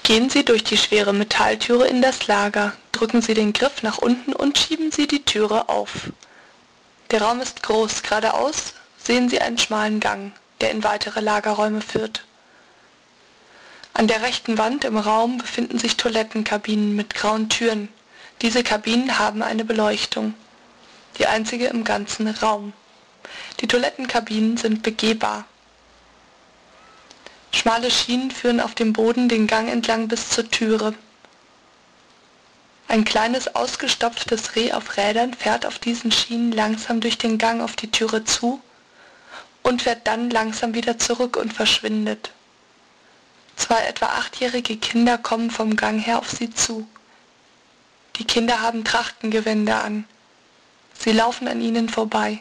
Gehen 0.04 0.30
Sie 0.30 0.46
durch 0.46 0.64
die 0.64 0.78
schwere 0.78 1.12
Metalltüre 1.12 1.86
in 1.86 2.00
das 2.00 2.26
Lager, 2.28 2.72
drücken 2.92 3.20
Sie 3.20 3.34
den 3.34 3.52
Griff 3.52 3.82
nach 3.82 3.98
unten 3.98 4.32
und 4.32 4.56
schieben 4.56 4.90
Sie 4.90 5.06
die 5.06 5.22
Türe 5.22 5.68
auf. 5.68 6.10
Der 7.10 7.20
Raum 7.20 7.40
ist 7.40 7.62
groß, 7.62 8.02
geradeaus 8.02 8.72
sehen 9.04 9.28
Sie 9.28 9.40
einen 9.40 9.58
schmalen 9.58 10.00
Gang, 10.00 10.32
der 10.60 10.70
in 10.70 10.82
weitere 10.82 11.20
Lagerräume 11.20 11.82
führt. 11.82 12.24
An 13.92 14.08
der 14.08 14.22
rechten 14.22 14.58
Wand 14.58 14.84
im 14.84 14.96
Raum 14.96 15.38
befinden 15.38 15.78
sich 15.78 15.96
Toilettenkabinen 15.96 16.96
mit 16.96 17.14
grauen 17.14 17.48
Türen. 17.48 17.88
Diese 18.42 18.64
Kabinen 18.64 19.18
haben 19.18 19.42
eine 19.42 19.64
Beleuchtung, 19.64 20.34
die 21.18 21.26
einzige 21.26 21.66
im 21.66 21.84
ganzen 21.84 22.26
Raum. 22.28 22.72
Die 23.60 23.68
Toilettenkabinen 23.68 24.56
sind 24.56 24.82
begehbar. 24.82 25.44
Schmale 27.52 27.90
Schienen 27.90 28.32
führen 28.32 28.60
auf 28.60 28.74
dem 28.74 28.92
Boden 28.92 29.28
den 29.28 29.46
Gang 29.46 29.70
entlang 29.70 30.08
bis 30.08 30.30
zur 30.30 30.50
Türe. 30.50 30.94
Ein 32.88 33.04
kleines 33.04 33.54
ausgestopftes 33.54 34.56
Reh 34.56 34.72
auf 34.72 34.96
Rädern 34.96 35.34
fährt 35.34 35.66
auf 35.66 35.78
diesen 35.78 36.10
Schienen 36.10 36.50
langsam 36.50 37.00
durch 37.00 37.16
den 37.16 37.38
Gang 37.38 37.62
auf 37.62 37.76
die 37.76 37.90
Türe 37.90 38.24
zu 38.24 38.60
und 39.64 39.82
fährt 39.82 40.06
dann 40.06 40.30
langsam 40.30 40.74
wieder 40.74 40.98
zurück 40.98 41.36
und 41.36 41.52
verschwindet. 41.52 42.30
Zwei 43.56 43.82
etwa 43.86 44.06
achtjährige 44.06 44.76
Kinder 44.76 45.18
kommen 45.18 45.50
vom 45.50 45.74
Gang 45.74 45.98
her 45.98 46.18
auf 46.18 46.30
sie 46.30 46.50
zu. 46.50 46.86
Die 48.16 48.24
Kinder 48.24 48.60
haben 48.60 48.84
Trachtengewänder 48.84 49.82
an. 49.82 50.04
Sie 50.96 51.12
laufen 51.12 51.48
an 51.48 51.60
ihnen 51.60 51.88
vorbei. 51.88 52.40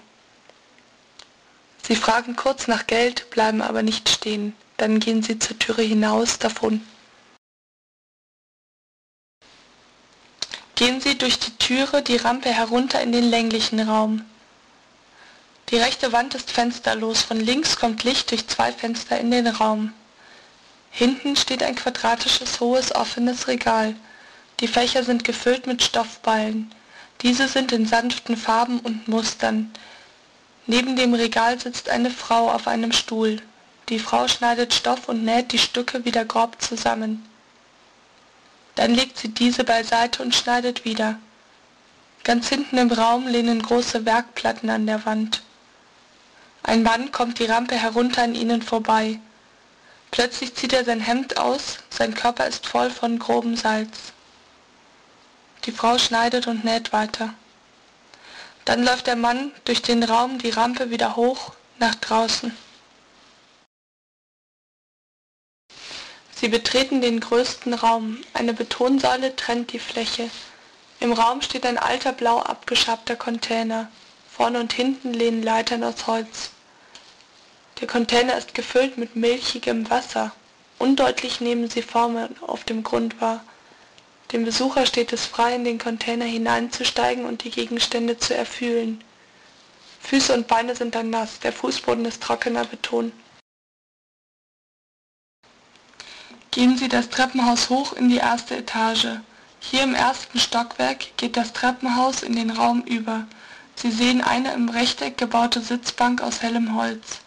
Sie 1.82 1.96
fragen 1.96 2.36
kurz 2.36 2.68
nach 2.68 2.88
Geld, 2.88 3.30
bleiben 3.32 3.62
aber 3.62 3.82
nicht 3.82 4.10
stehen. 4.10 4.56
Dann 4.78 5.00
gehen 5.00 5.24
sie 5.24 5.40
zur 5.40 5.58
Türe 5.58 5.82
hinaus 5.82 6.40
davon. 6.40 6.86
Gehen 10.76 11.00
Sie 11.00 11.18
durch 11.18 11.40
die 11.40 11.56
Türe 11.58 12.02
die 12.02 12.18
Rampe 12.18 12.50
herunter 12.50 13.02
in 13.02 13.12
den 13.12 13.30
länglichen 13.30 13.80
Raum. 13.80 14.26
Die 15.74 15.80
rechte 15.80 16.12
Wand 16.12 16.36
ist 16.36 16.52
fensterlos, 16.52 17.24
von 17.24 17.40
links 17.40 17.78
kommt 17.78 18.04
Licht 18.04 18.30
durch 18.30 18.48
zwei 18.48 18.72
Fenster 18.72 19.20
in 19.20 19.32
den 19.32 19.48
Raum. 19.48 19.92
Hinten 20.92 21.36
steht 21.36 21.64
ein 21.64 21.74
quadratisches, 21.74 22.60
hohes, 22.60 22.94
offenes 22.94 23.48
Regal. 23.48 23.96
Die 24.60 24.68
Fächer 24.68 25.04
sind 25.04 25.24
gefüllt 25.24 25.66
mit 25.66 25.82
Stoffballen. 25.82 26.72
Diese 27.24 27.48
sind 27.48 27.72
in 27.72 27.88
sanften 27.88 28.38
Farben 28.38 28.82
und 28.82 29.08
Mustern. 29.08 29.74
Neben 30.68 30.96
dem 30.96 31.16
Regal 31.16 31.60
sitzt 31.60 31.90
eine 31.90 32.12
Frau 32.12 32.52
auf 32.52 32.68
einem 32.68 32.92
Stuhl. 32.92 33.42
Die 33.90 33.98
Frau 33.98 34.28
schneidet 34.28 34.76
Stoff 34.76 35.10
und 35.10 35.26
näht 35.26 35.54
die 35.54 35.58
Stücke 35.58 36.06
wieder 36.06 36.24
grob 36.24 36.62
zusammen. 36.62 37.28
Dann 38.76 38.94
legt 38.94 39.18
sie 39.18 39.30
diese 39.30 39.64
beiseite 39.64 40.22
und 40.22 40.36
schneidet 40.36 40.86
wieder. 40.86 41.18
Ganz 42.24 42.50
hinten 42.50 42.78
im 42.78 42.92
Raum 42.92 43.26
lehnen 43.26 43.64
große 43.64 44.06
Werkplatten 44.06 44.70
an 44.70 44.86
der 44.86 45.04
Wand. 45.08 45.42
Ein 46.64 46.82
Mann 46.82 47.12
kommt 47.12 47.40
die 47.40 47.46
Rampe 47.46 47.76
herunter 47.76 48.24
an 48.24 48.36
ihnen 48.36 48.62
vorbei. 48.62 49.20
Plötzlich 50.12 50.56
zieht 50.56 50.74
er 50.74 50.86
sein 50.86 51.02
Hemd 51.02 51.38
aus, 51.38 51.80
sein 51.90 52.14
Körper 52.16 52.48
ist 52.48 52.66
voll 52.68 52.90
von 52.90 53.20
grobem 53.20 53.58
Salz. 53.58 54.14
Die 55.66 55.72
Frau 55.72 55.98
schneidet 55.98 56.48
und 56.48 56.64
näht 56.64 56.94
weiter. 56.94 57.34
Dann 58.66 58.84
läuft 58.84 59.08
der 59.08 59.18
Mann 59.18 59.52
durch 59.66 59.82
den 59.82 60.04
Raum 60.04 60.40
die 60.40 60.52
Rampe 60.52 60.90
wieder 60.90 61.16
hoch 61.16 61.54
nach 61.80 61.96
draußen. 61.96 62.56
Sie 66.36 66.48
betreten 66.48 67.02
den 67.02 67.20
größten 67.20 67.74
Raum. 67.74 68.22
Eine 68.34 68.54
Betonsäule 68.54 69.36
trennt 69.36 69.74
die 69.74 69.80
Fläche. 69.80 70.30
Im 71.00 71.14
Raum 71.14 71.42
steht 71.42 71.66
ein 71.66 71.78
alter 71.78 72.14
blau 72.14 72.40
abgeschabter 72.40 73.16
Container. 73.16 73.90
Vorne 74.36 74.60
und 74.60 74.74
hinten 74.74 75.14
lehnen 75.14 75.44
Leitern 75.44 75.84
aus 75.84 76.08
Holz. 76.08 76.50
Der 77.80 77.88
Container 77.88 78.36
ist 78.36 78.56
gefüllt 78.56 78.98
mit 78.98 79.16
milchigem 79.16 79.88
Wasser. 79.92 80.32
Undeutlich 80.80 81.40
nehmen 81.40 81.70
sie 81.70 81.84
Formen 81.84 82.36
auf 82.42 82.64
dem 82.64 82.82
Grund 82.82 83.22
wahr. 83.22 83.44
Dem 84.32 84.44
Besucher 84.44 84.88
steht 84.88 85.14
es 85.14 85.28
frei, 85.28 85.54
in 85.54 85.64
den 85.64 85.78
Container 85.78 86.26
hineinzusteigen 86.26 87.26
und 87.26 87.44
die 87.44 87.52
Gegenstände 87.52 88.18
zu 88.18 88.36
erfühlen. 88.36 89.04
Füße 90.02 90.34
und 90.34 90.48
Beine 90.48 90.76
sind 90.76 90.96
dann 90.96 91.12
nass, 91.12 91.40
der 91.40 91.54
Fußboden 91.54 92.06
ist 92.06 92.24
trockener 92.24 92.66
Beton. 92.66 93.12
Gehen 96.50 96.76
Sie 96.76 96.90
das 96.90 97.10
Treppenhaus 97.10 97.70
hoch 97.70 97.94
in 97.94 98.10
die 98.10 98.18
erste 98.18 98.58
Etage. 98.58 99.20
Hier 99.60 99.84
im 99.84 99.94
ersten 99.94 100.40
Stockwerk 100.40 101.16
geht 101.18 101.38
das 101.38 101.54
Treppenhaus 101.54 102.24
in 102.24 102.36
den 102.36 102.50
Raum 102.50 102.82
über. 102.82 103.28
Sie 103.76 103.92
sehen 103.92 104.22
eine 104.22 104.54
im 104.54 104.70
Rechteck 104.70 105.18
gebaute 105.18 105.62
Sitzbank 105.62 106.22
aus 106.22 106.42
hellem 106.42 106.76
Holz. 106.76 107.20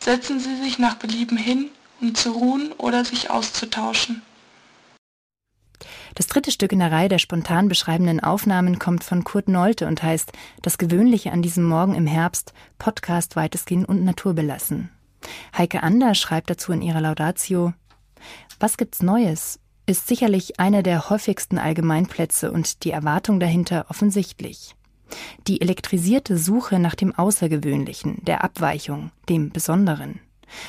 Setzen 0.00 0.40
Sie 0.40 0.56
sich 0.56 0.78
nach 0.78 0.94
Belieben 0.94 1.36
hin, 1.36 1.70
um 2.00 2.14
zu 2.14 2.30
ruhen 2.30 2.72
oder 2.72 3.04
sich 3.04 3.30
auszutauschen. 3.30 4.22
Das 6.14 6.26
dritte 6.26 6.50
Stück 6.50 6.72
in 6.72 6.80
der 6.80 6.90
Reihe 6.90 7.08
der 7.08 7.18
spontan 7.18 7.68
beschreibenden 7.68 8.20
Aufnahmen 8.20 8.78
kommt 8.78 9.04
von 9.04 9.22
Kurt 9.22 9.48
Nolte 9.48 9.86
und 9.86 10.02
heißt 10.02 10.32
Das 10.62 10.78
Gewöhnliche 10.78 11.30
an 11.30 11.42
diesem 11.42 11.64
Morgen 11.64 11.94
im 11.94 12.06
Herbst, 12.06 12.52
Podcast 12.78 13.36
weitestgehend 13.36 13.88
und 13.88 14.04
naturbelassen. 14.04 14.90
Heike 15.56 15.82
Ander 15.82 16.14
schreibt 16.14 16.50
dazu 16.50 16.72
in 16.72 16.82
ihrer 16.82 17.00
Laudatio 17.00 17.72
Was 18.58 18.76
gibt's 18.76 19.02
Neues? 19.02 19.60
ist 19.86 20.06
sicherlich 20.06 20.60
einer 20.60 20.82
der 20.82 21.08
häufigsten 21.08 21.56
Allgemeinplätze 21.56 22.52
und 22.52 22.84
die 22.84 22.90
Erwartung 22.90 23.40
dahinter 23.40 23.86
offensichtlich. 23.88 24.74
Die 25.46 25.60
elektrisierte 25.60 26.36
Suche 26.38 26.78
nach 26.78 26.94
dem 26.94 27.14
Außergewöhnlichen, 27.14 28.24
der 28.24 28.44
Abweichung, 28.44 29.10
dem 29.28 29.50
Besonderen. 29.50 30.20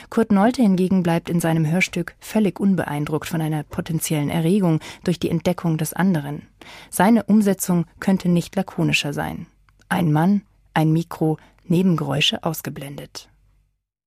Kurt 0.09 0.31
Nolte 0.31 0.61
hingegen 0.61 1.03
bleibt 1.03 1.29
in 1.29 1.39
seinem 1.39 1.69
Hörstück 1.69 2.15
völlig 2.19 2.59
unbeeindruckt 2.59 3.27
von 3.27 3.41
einer 3.41 3.63
potenziellen 3.63 4.29
Erregung 4.29 4.79
durch 5.03 5.19
die 5.19 5.29
Entdeckung 5.29 5.77
des 5.77 5.93
anderen. 5.93 6.47
Seine 6.89 7.23
Umsetzung 7.23 7.85
könnte 7.99 8.29
nicht 8.29 8.55
lakonischer 8.55 9.13
sein. 9.13 9.47
Ein 9.87 10.11
Mann, 10.11 10.41
ein 10.73 10.91
Mikro, 10.91 11.37
Nebengeräusche 11.65 12.43
ausgeblendet. 12.43 13.29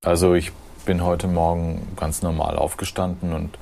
Also 0.04 0.34
ich 0.34 0.52
bin 0.84 1.02
heute 1.02 1.28
Morgen 1.28 1.86
ganz 1.96 2.22
normal 2.22 2.56
aufgestanden 2.58 3.32
und 3.32 3.56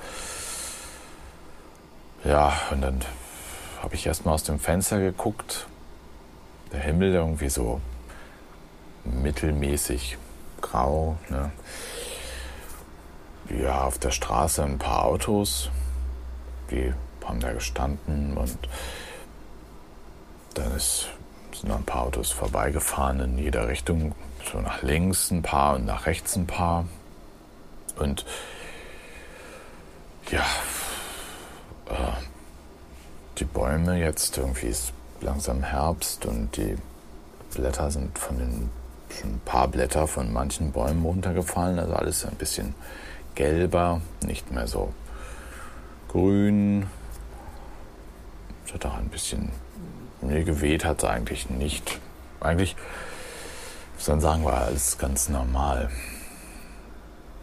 ja, 2.24 2.52
und 2.70 2.82
dann 2.82 3.00
habe 3.82 3.94
ich 3.94 4.06
erstmal 4.06 4.34
aus 4.34 4.42
dem 4.42 4.58
Fenster 4.58 4.98
geguckt. 4.98 5.66
Der 6.72 6.80
Himmel 6.80 7.14
irgendwie 7.14 7.48
so 7.48 7.80
mittelmäßig 9.04 10.18
grau. 10.60 11.16
Ne? 11.28 11.50
Ja, 13.48 13.84
auf 13.84 13.98
der 13.98 14.10
Straße 14.10 14.62
ein 14.62 14.78
paar 14.78 15.04
Autos, 15.04 15.70
die 16.70 16.92
haben 17.24 17.40
da 17.40 17.52
gestanden 17.52 18.36
und 18.36 18.58
dann 20.54 20.74
ist, 20.74 21.08
sind 21.52 21.68
noch 21.68 21.76
ein 21.76 21.84
paar 21.84 22.02
Autos 22.02 22.32
vorbeigefahren 22.32 23.20
in 23.20 23.38
jeder 23.38 23.68
Richtung. 23.68 24.14
So 24.50 24.60
nach 24.60 24.82
links 24.82 25.30
ein 25.30 25.42
paar 25.42 25.76
und 25.76 25.84
nach 25.84 26.06
rechts 26.06 26.34
ein 26.36 26.46
paar. 26.46 26.86
Und 27.96 28.24
ja, 30.30 30.44
äh, 31.88 32.12
die 33.38 33.44
Bäume 33.44 33.98
jetzt 33.98 34.38
irgendwie 34.38 34.68
ist 34.68 34.92
langsam 35.20 35.62
Herbst 35.62 36.26
und 36.26 36.56
die 36.56 36.76
Blätter 37.54 37.90
sind 37.90 38.18
von 38.18 38.38
den 38.38 38.70
schon 39.12 39.34
ein 39.34 39.40
paar 39.44 39.68
Blätter 39.68 40.06
von 40.06 40.32
manchen 40.32 40.72
Bäumen 40.72 41.04
runtergefallen, 41.04 41.78
also 41.78 41.94
alles 41.94 42.24
ein 42.24 42.36
bisschen 42.36 42.74
gelber, 43.34 44.00
nicht 44.24 44.50
mehr 44.50 44.66
so 44.66 44.92
grün. 46.08 46.86
Es 48.66 48.74
hat 48.74 48.86
auch 48.86 48.96
ein 48.96 49.08
bisschen, 49.08 49.50
nee, 50.20 50.44
geweht 50.44 50.84
hat 50.84 51.02
es 51.02 51.08
eigentlich 51.08 51.50
nicht. 51.50 51.98
Eigentlich, 52.40 52.76
muss 53.96 54.08
man 54.08 54.20
sagen, 54.20 54.44
war 54.44 54.62
alles 54.62 54.98
ganz 54.98 55.28
normal. 55.28 55.90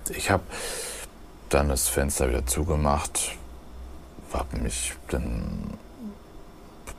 Ich 0.09 0.31
habe 0.31 0.43
dann 1.49 1.69
das 1.69 1.87
Fenster 1.87 2.29
wieder 2.29 2.45
zugemacht, 2.45 3.35
habe 4.33 4.57
mich 4.57 4.93
dann 5.09 5.77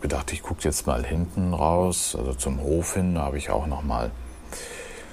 gedacht, 0.00 0.32
ich 0.32 0.42
gucke 0.42 0.62
jetzt 0.62 0.86
mal 0.86 1.04
hinten 1.04 1.54
raus, 1.54 2.16
also 2.18 2.34
zum 2.34 2.60
Hof 2.60 2.94
hin, 2.94 3.14
da 3.14 3.22
habe 3.22 3.38
ich 3.38 3.50
auch 3.50 3.66
noch 3.66 3.82
mal 3.82 4.10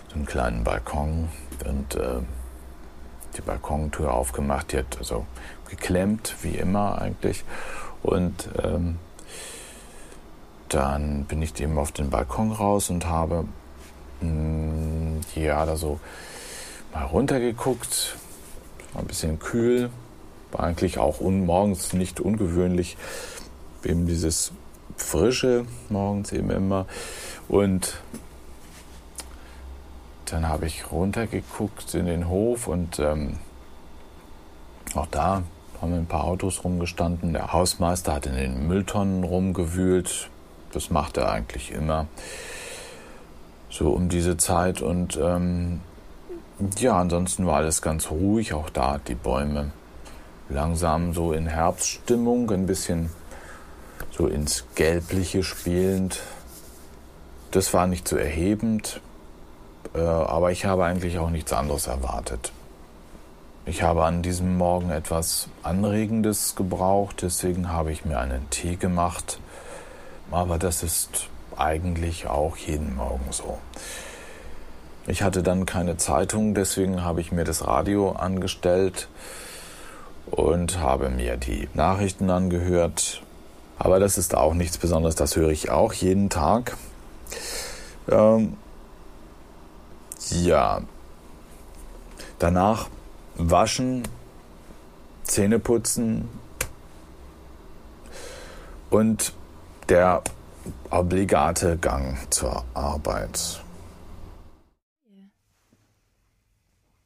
so 0.10 0.16
einen 0.16 0.26
kleinen 0.26 0.64
Balkon 0.64 1.30
und 1.66 1.96
äh, 1.96 2.22
die 3.36 3.42
Balkontür 3.42 4.14
aufgemacht. 4.14 4.72
Die 4.72 4.78
hat 4.78 4.98
also 4.98 5.26
geklemmt, 5.70 6.36
wie 6.42 6.56
immer 6.56 7.02
eigentlich. 7.02 7.44
Und 8.04 8.50
ähm, 8.64 8.98
dann 10.70 11.26
bin 11.26 11.42
ich 11.42 11.60
eben 11.60 11.78
auf 11.78 11.92
den 11.92 12.10
Balkon 12.10 12.52
raus 12.52 12.90
und 12.90 13.08
habe 13.08 13.46
mh, 14.22 14.30
mm, 14.30 15.22
ja 15.36 15.66
da 15.66 15.76
so 15.76 16.00
mal 16.94 17.06
runtergeguckt. 17.06 18.18
War 18.94 19.02
ein 19.02 19.08
bisschen 19.08 19.40
kühl, 19.40 19.90
war 20.52 20.62
eigentlich 20.62 20.98
auch 20.98 21.20
morgens 21.22 21.94
nicht 21.94 22.20
ungewöhnlich. 22.20 22.98
Eben 23.84 24.08
dieses 24.08 24.52
Frische 24.98 25.66
morgens 25.90 26.32
eben 26.32 26.50
immer. 26.50 26.86
Und 27.48 28.02
dann 30.26 30.48
habe 30.50 30.66
ich 30.66 30.92
runtergeguckt 30.92 31.94
in 31.94 32.06
den 32.06 32.28
Hof 32.28 32.68
und 32.68 33.00
ähm, 33.00 33.38
auch 34.96 35.08
da 35.08 35.44
haben 35.82 35.94
ein 35.94 36.06
paar 36.06 36.24
Autos 36.24 36.64
rumgestanden. 36.64 37.34
Der 37.34 37.54
Hausmeister 37.54 38.14
hat 38.14 38.26
in 38.26 38.36
den 38.36 38.68
Mülltonnen 38.68 39.24
rumgewühlt. 39.24 40.30
Das 40.72 40.90
macht 40.90 41.18
er 41.18 41.32
eigentlich 41.32 41.72
immer. 41.72 42.08
So 43.70 43.92
um 43.92 44.10
diese 44.10 44.38
Zeit. 44.38 44.82
Und 44.82 45.20
ähm, 45.22 45.82
ja, 46.80 46.98
ansonsten 46.98 47.46
war 47.46 47.58
alles 47.58 47.82
ganz 47.82 48.10
ruhig. 48.10 48.54
Auch 48.54 48.70
da 48.70 48.98
die 48.98 49.16
Bäume 49.16 49.72
langsam 50.50 51.14
so 51.14 51.34
in 51.34 51.48
Herbststimmung, 51.48 52.50
ein 52.52 52.66
bisschen 52.66 53.10
so 54.18 54.28
ins 54.28 54.64
Gelbliche 54.76 55.44
spielend. 55.44 56.22
Das 57.52 57.74
war 57.74 57.88
nicht 57.88 58.08
so 58.08 58.16
erhebend, 58.16 59.02
äh, 59.94 60.00
aber 60.00 60.52
ich 60.52 60.66
habe 60.66 60.86
eigentlich 60.86 61.18
auch 61.20 61.30
nichts 61.30 61.52
anderes 61.54 61.88
erwartet. 61.88 62.52
Ich 63.66 63.82
habe 63.82 64.06
an 64.06 64.22
diesem 64.22 64.58
Morgen 64.58 64.92
etwas 64.92 65.50
Anregendes 65.64 66.56
gebraucht, 66.56 67.24
deswegen 67.24 67.70
habe 67.70 67.92
ich 67.92 68.06
mir 68.06 68.20
einen 68.20 68.50
Tee 68.52 68.76
gemacht. 68.76 69.40
Aber 70.32 70.58
das 70.60 70.84
ist 70.84 71.28
eigentlich 71.58 72.28
auch 72.28 72.58
jeden 72.58 72.96
Morgen 72.96 73.32
so. 73.32 73.58
Ich 75.08 75.24
hatte 75.24 75.44
dann 75.44 75.66
keine 75.66 75.98
Zeitung, 75.98 76.54
deswegen 76.56 77.04
habe 77.04 77.22
ich 77.22 77.32
mir 77.32 77.44
das 77.44 77.66
Radio 77.68 78.12
angestellt 78.12 79.08
und 80.32 80.80
habe 80.80 81.10
mir 81.10 81.38
die 81.38 81.70
Nachrichten 81.74 82.30
angehört. 82.30 83.22
Aber 83.78 84.00
das 84.00 84.18
ist 84.18 84.36
auch 84.36 84.54
nichts 84.54 84.78
Besonderes, 84.78 85.16
das 85.16 85.36
höre 85.36 85.50
ich 85.50 85.70
auch 85.70 85.94
jeden 85.94 86.30
Tag. 86.30 86.78
Ähm, 88.10 88.58
ja. 90.30 90.82
Danach 92.40 92.88
waschen, 93.36 94.04
Zähne 95.24 95.60
putzen 95.60 96.30
und 98.90 99.34
der 99.90 100.22
obligate 100.90 101.78
Gang 101.78 102.18
zur 102.30 102.64
Arbeit. 102.74 103.65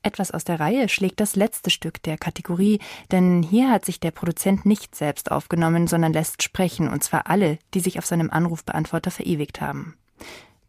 Etwas 0.01 0.31
aus 0.31 0.45
der 0.45 0.61
Reihe 0.61 0.87
schlägt 0.87 1.19
das 1.19 1.35
letzte 1.35 1.69
Stück 1.69 2.01
der 2.03 2.17
Kategorie, 2.17 2.79
denn 3.11 3.43
hier 3.43 3.69
hat 3.69 3.83
sich 3.83 3.99
der 3.99 4.11
Produzent 4.11 4.65
nicht 4.65 4.95
selbst 4.95 5.29
aufgenommen, 5.29 5.87
sondern 5.87 6.13
lässt 6.13 6.41
sprechen, 6.41 6.87
und 6.87 7.03
zwar 7.03 7.27
alle, 7.27 7.59
die 7.73 7.81
sich 7.81 7.99
auf 7.99 8.05
seinem 8.05 8.29
Anrufbeantworter 8.29 9.11
verewigt 9.11 9.59
haben. 9.59 9.95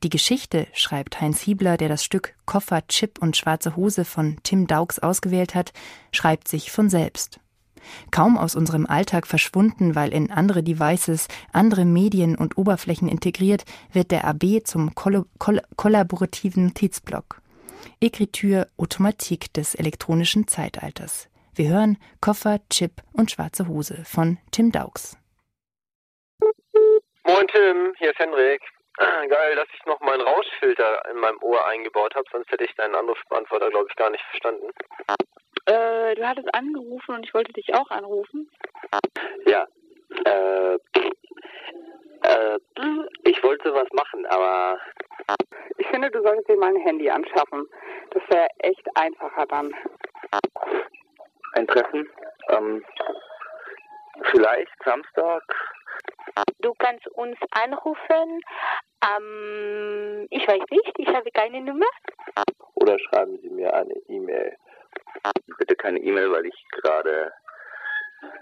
Die 0.03 0.09
Geschichte, 0.09 0.66
schreibt 0.72 1.20
Heinz 1.20 1.41
Hiebler, 1.41 1.76
der 1.76 1.89
das 1.89 2.03
Stück 2.03 2.35
Koffer, 2.45 2.87
Chip 2.89 3.18
und 3.20 3.37
schwarze 3.37 3.76
Hose 3.76 4.05
von 4.05 4.39
Tim 4.43 4.66
Daux 4.66 4.99
ausgewählt 4.99 5.55
hat, 5.55 5.72
schreibt 6.11 6.49
sich 6.49 6.72
von 6.72 6.89
selbst. 6.89 7.39
Kaum 8.11 8.37
aus 8.37 8.57
unserem 8.57 8.87
Alltag 8.87 9.26
verschwunden, 9.26 9.95
weil 9.95 10.12
in 10.12 10.31
andere 10.31 10.62
Devices, 10.62 11.28
andere 11.53 11.85
Medien 11.85 12.35
und 12.37 12.59
Oberflächen 12.59 13.09
integriert, 13.09 13.64
wird 13.93 14.11
der 14.11 14.24
AB 14.24 14.64
zum 14.64 14.95
koll 14.95 15.26
koll 15.39 15.62
kollaborativen 15.76 16.66
Notizblock. 16.66 17.41
Ekritur 18.01 18.66
Automatik 18.78 19.53
des 19.55 19.74
elektronischen 19.74 20.49
Zeitalters. 20.49 21.28
Wir 21.55 21.68
hören 21.68 21.99
Koffer, 22.20 22.59
Chip 22.70 22.93
und 23.12 23.31
schwarze 23.31 23.68
Hose 23.68 24.05
von 24.05 24.39
Tim 24.53 24.72
Daux. 24.72 25.16
Moin 27.24 27.47
Tim, 27.49 27.95
hier 27.99 28.11
ist 28.11 28.18
Henrik. 28.18 28.62
Geil, 28.97 29.57
dass 29.57 29.68
ich 29.74 29.85
noch 29.87 30.01
meinen 30.01 30.20
Rauschfilter 30.20 31.03
in 31.11 31.18
meinem 31.18 31.39
Ohr 31.43 31.66
eingebaut 31.66 32.14
habe, 32.14 32.24
sonst 32.33 32.51
hätte 32.51 32.64
ich 32.64 32.74
deinen 32.74 32.95
Anrufbeantworter, 32.95 33.70
glaube 33.70 33.87
ich, 33.89 33.97
gar 33.97 34.11
nicht 34.11 34.24
verstanden. 34.31 34.68
Äh, 35.66 36.14
du 36.16 36.26
hattest 36.26 36.53
angerufen 36.55 37.14
und 37.14 37.24
ich 37.24 37.33
wollte 37.33 37.53
dich 37.53 37.72
auch 37.74 37.91
anrufen. 37.91 38.51
Ja, 39.47 39.66
äh, 40.24 40.78
äh, 42.22 42.58
ich 43.24 43.42
wollte 43.42 43.72
was 43.74 43.88
machen, 43.92 44.26
aber... 44.26 44.78
Ich 45.78 45.86
finde, 45.88 46.11
du 46.11 46.22
solltest 46.22 46.48
dir 46.48 46.56
mal 46.56 46.68
ein 46.68 46.82
Handy 46.82 47.08
anschaffen. 47.08 47.66
Das 48.11 48.22
wäre 48.28 48.48
echt 48.58 48.86
einfacher 48.94 49.46
dann. 49.46 49.74
Ein 51.54 51.66
Treffen? 51.66 52.08
Ähm, 52.48 52.84
vielleicht 54.30 54.72
Samstag? 54.84 55.42
Du 56.61 56.74
kannst 56.74 57.06
uns 57.08 57.38
anrufen. 57.50 58.40
Ähm, 59.02 60.26
ich 60.30 60.46
weiß 60.46 60.62
nicht, 60.70 60.98
ich 60.98 61.08
habe 61.08 61.30
keine 61.30 61.61
Nummer. 61.62 61.86
Oder 62.74 62.98
schreiben 62.98 63.38
Sie 63.42 63.50
mir 63.50 63.72
eine 63.72 63.94
E-Mail. 64.08 64.56
Bitte 65.58 65.74
keine 65.76 65.98
E-Mail, 65.98 66.30
weil 66.30 66.46
ich 66.46 66.68
gerade 66.70 67.32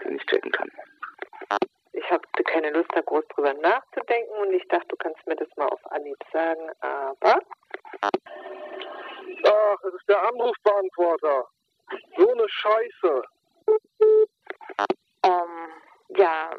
die 0.05 0.13
nicht 0.13 0.29
checken 0.29 0.53
kann. 0.53 0.71
Ich 1.99 2.11
habe 2.13 2.23
keine 2.45 2.71
Lust, 2.71 2.89
da 2.95 3.01
groß 3.01 3.27
drüber 3.35 3.55
nachzudenken 3.55 4.33
und 4.39 4.53
ich 4.53 4.67
dachte, 4.69 4.87
du 4.89 4.97
kannst 4.97 5.27
mir 5.27 5.35
das 5.35 5.49
mal 5.57 5.67
auf 5.67 5.81
Anhieb 5.91 6.19
sagen, 6.33 6.71
aber. 6.81 7.41
Ach, 8.03 9.77
es 9.83 9.95
ist 9.95 10.09
der 10.09 10.23
Anrufbeantworter. 10.29 11.49
So 12.17 12.33
eine 12.33 12.49
Scheiße. 12.49 13.23
Ähm, 15.25 15.73
ja, 16.11 16.51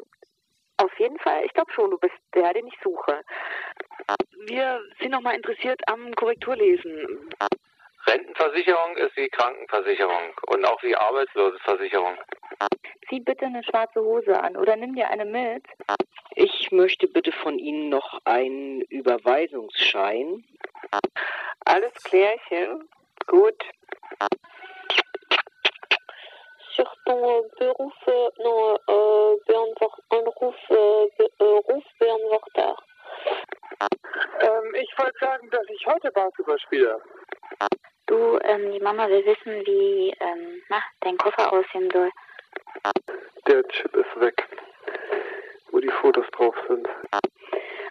auf 0.76 0.98
jeden 0.98 1.18
Fall. 1.20 1.44
Ich 1.46 1.54
glaube 1.54 1.72
schon, 1.72 1.90
du 1.90 1.98
bist 1.98 2.14
der, 2.34 2.52
den 2.52 2.66
ich 2.66 2.78
suche. 2.82 3.22
Wir 4.46 4.82
sind 5.00 5.12
noch 5.12 5.22
mal 5.22 5.34
interessiert 5.34 5.80
am 5.86 6.14
Korrekturlesen. 6.16 7.30
Rentenversicherung 8.06 8.96
ist 8.96 9.16
wie 9.16 9.28
Krankenversicherung 9.28 10.32
und 10.48 10.64
auch 10.64 10.82
wie 10.82 10.96
Arbeitslosenversicherung. 10.96 12.16
Zieh 13.08 13.20
bitte 13.20 13.46
eine 13.46 13.62
schwarze 13.64 14.00
Hose 14.00 14.40
an 14.40 14.56
oder 14.56 14.76
nimm 14.76 14.94
dir 14.94 15.08
eine 15.08 15.24
mit. 15.24 15.64
Ich 16.34 16.70
möchte 16.70 17.08
bitte 17.08 17.32
von 17.32 17.58
Ihnen 17.58 17.88
noch 17.88 18.20
einen 18.24 18.82
Überweisungsschein. 18.82 20.44
Alles 21.64 21.92
klärchen. 22.04 22.88
Gut. 23.26 23.62
Sur 26.76 26.86
ton 27.04 27.50
Beruf, 27.58 27.94
non, 28.06 28.76
äh, 28.76 29.36
Beantwort, 29.46 30.02
Anruf, 30.10 30.54
äh, 30.70 31.42
Rufbeantworter. 31.42 32.76
Ähm, 33.80 34.74
ich 34.74 34.98
wollte 34.98 35.18
sagen, 35.18 35.50
dass 35.50 35.66
ich 35.68 35.86
heute 35.86 36.10
Basketball 36.12 36.58
spiele. 36.58 37.00
Du, 38.06 38.38
ähm, 38.42 38.72
die 38.72 38.80
Mama 38.80 39.08
will 39.08 39.24
wissen, 39.24 39.64
wie, 39.66 40.14
ähm, 40.20 40.62
na, 40.68 40.82
dein 41.00 41.16
Koffer 41.16 41.52
aussehen 41.52 41.90
soll. 41.92 42.10
Der 43.46 43.66
Chip 43.68 43.94
ist 43.94 44.20
weg, 44.20 44.46
wo 45.70 45.78
die 45.80 45.90
Fotos 46.00 46.26
drauf 46.32 46.54
sind. 46.68 46.88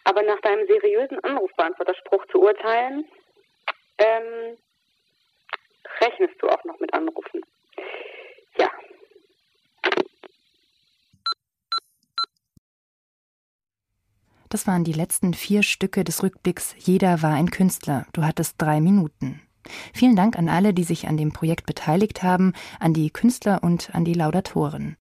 Aber 0.04 0.24
nach 0.24 0.40
deinem 0.42 0.68
seriösen 0.68 1.24
Anrufbeantworterspruch 1.24 2.26
zu 2.28 2.42
urteilen, 2.42 3.08
ähm, 3.98 4.58
rechnest 6.02 6.42
du 6.42 6.50
auch 6.50 6.64
noch 6.64 6.80
mit 6.80 6.94
Anrufen. 6.94 7.44
Ja. 8.58 8.70
Das 14.50 14.66
waren 14.66 14.84
die 14.84 14.93
letzten 14.93 15.36
vier 15.36 15.62
Stücke 15.62 16.04
des 16.04 16.24
Rückblicks 16.24 16.74
Jeder 16.80 17.22
war 17.22 17.34
ein 17.34 17.52
Künstler. 17.52 18.08
Du 18.14 18.24
hattest 18.24 18.56
drei 18.58 18.82
Minuten. 18.82 19.41
Vielen 19.93 20.16
Dank 20.16 20.38
an 20.39 20.50
alle, 20.50 20.74
die 20.74 20.84
sich 20.84 21.08
an 21.08 21.18
dem 21.18 21.32
Projekt 21.32 21.68
beteiligt 21.68 22.24
haben, 22.24 22.54
an 22.80 22.95
die 22.95 23.12
Künstler 23.12 23.62
und 23.62 23.93
an 23.93 24.06
die 24.06 24.16
Laudatoren. 24.16 24.97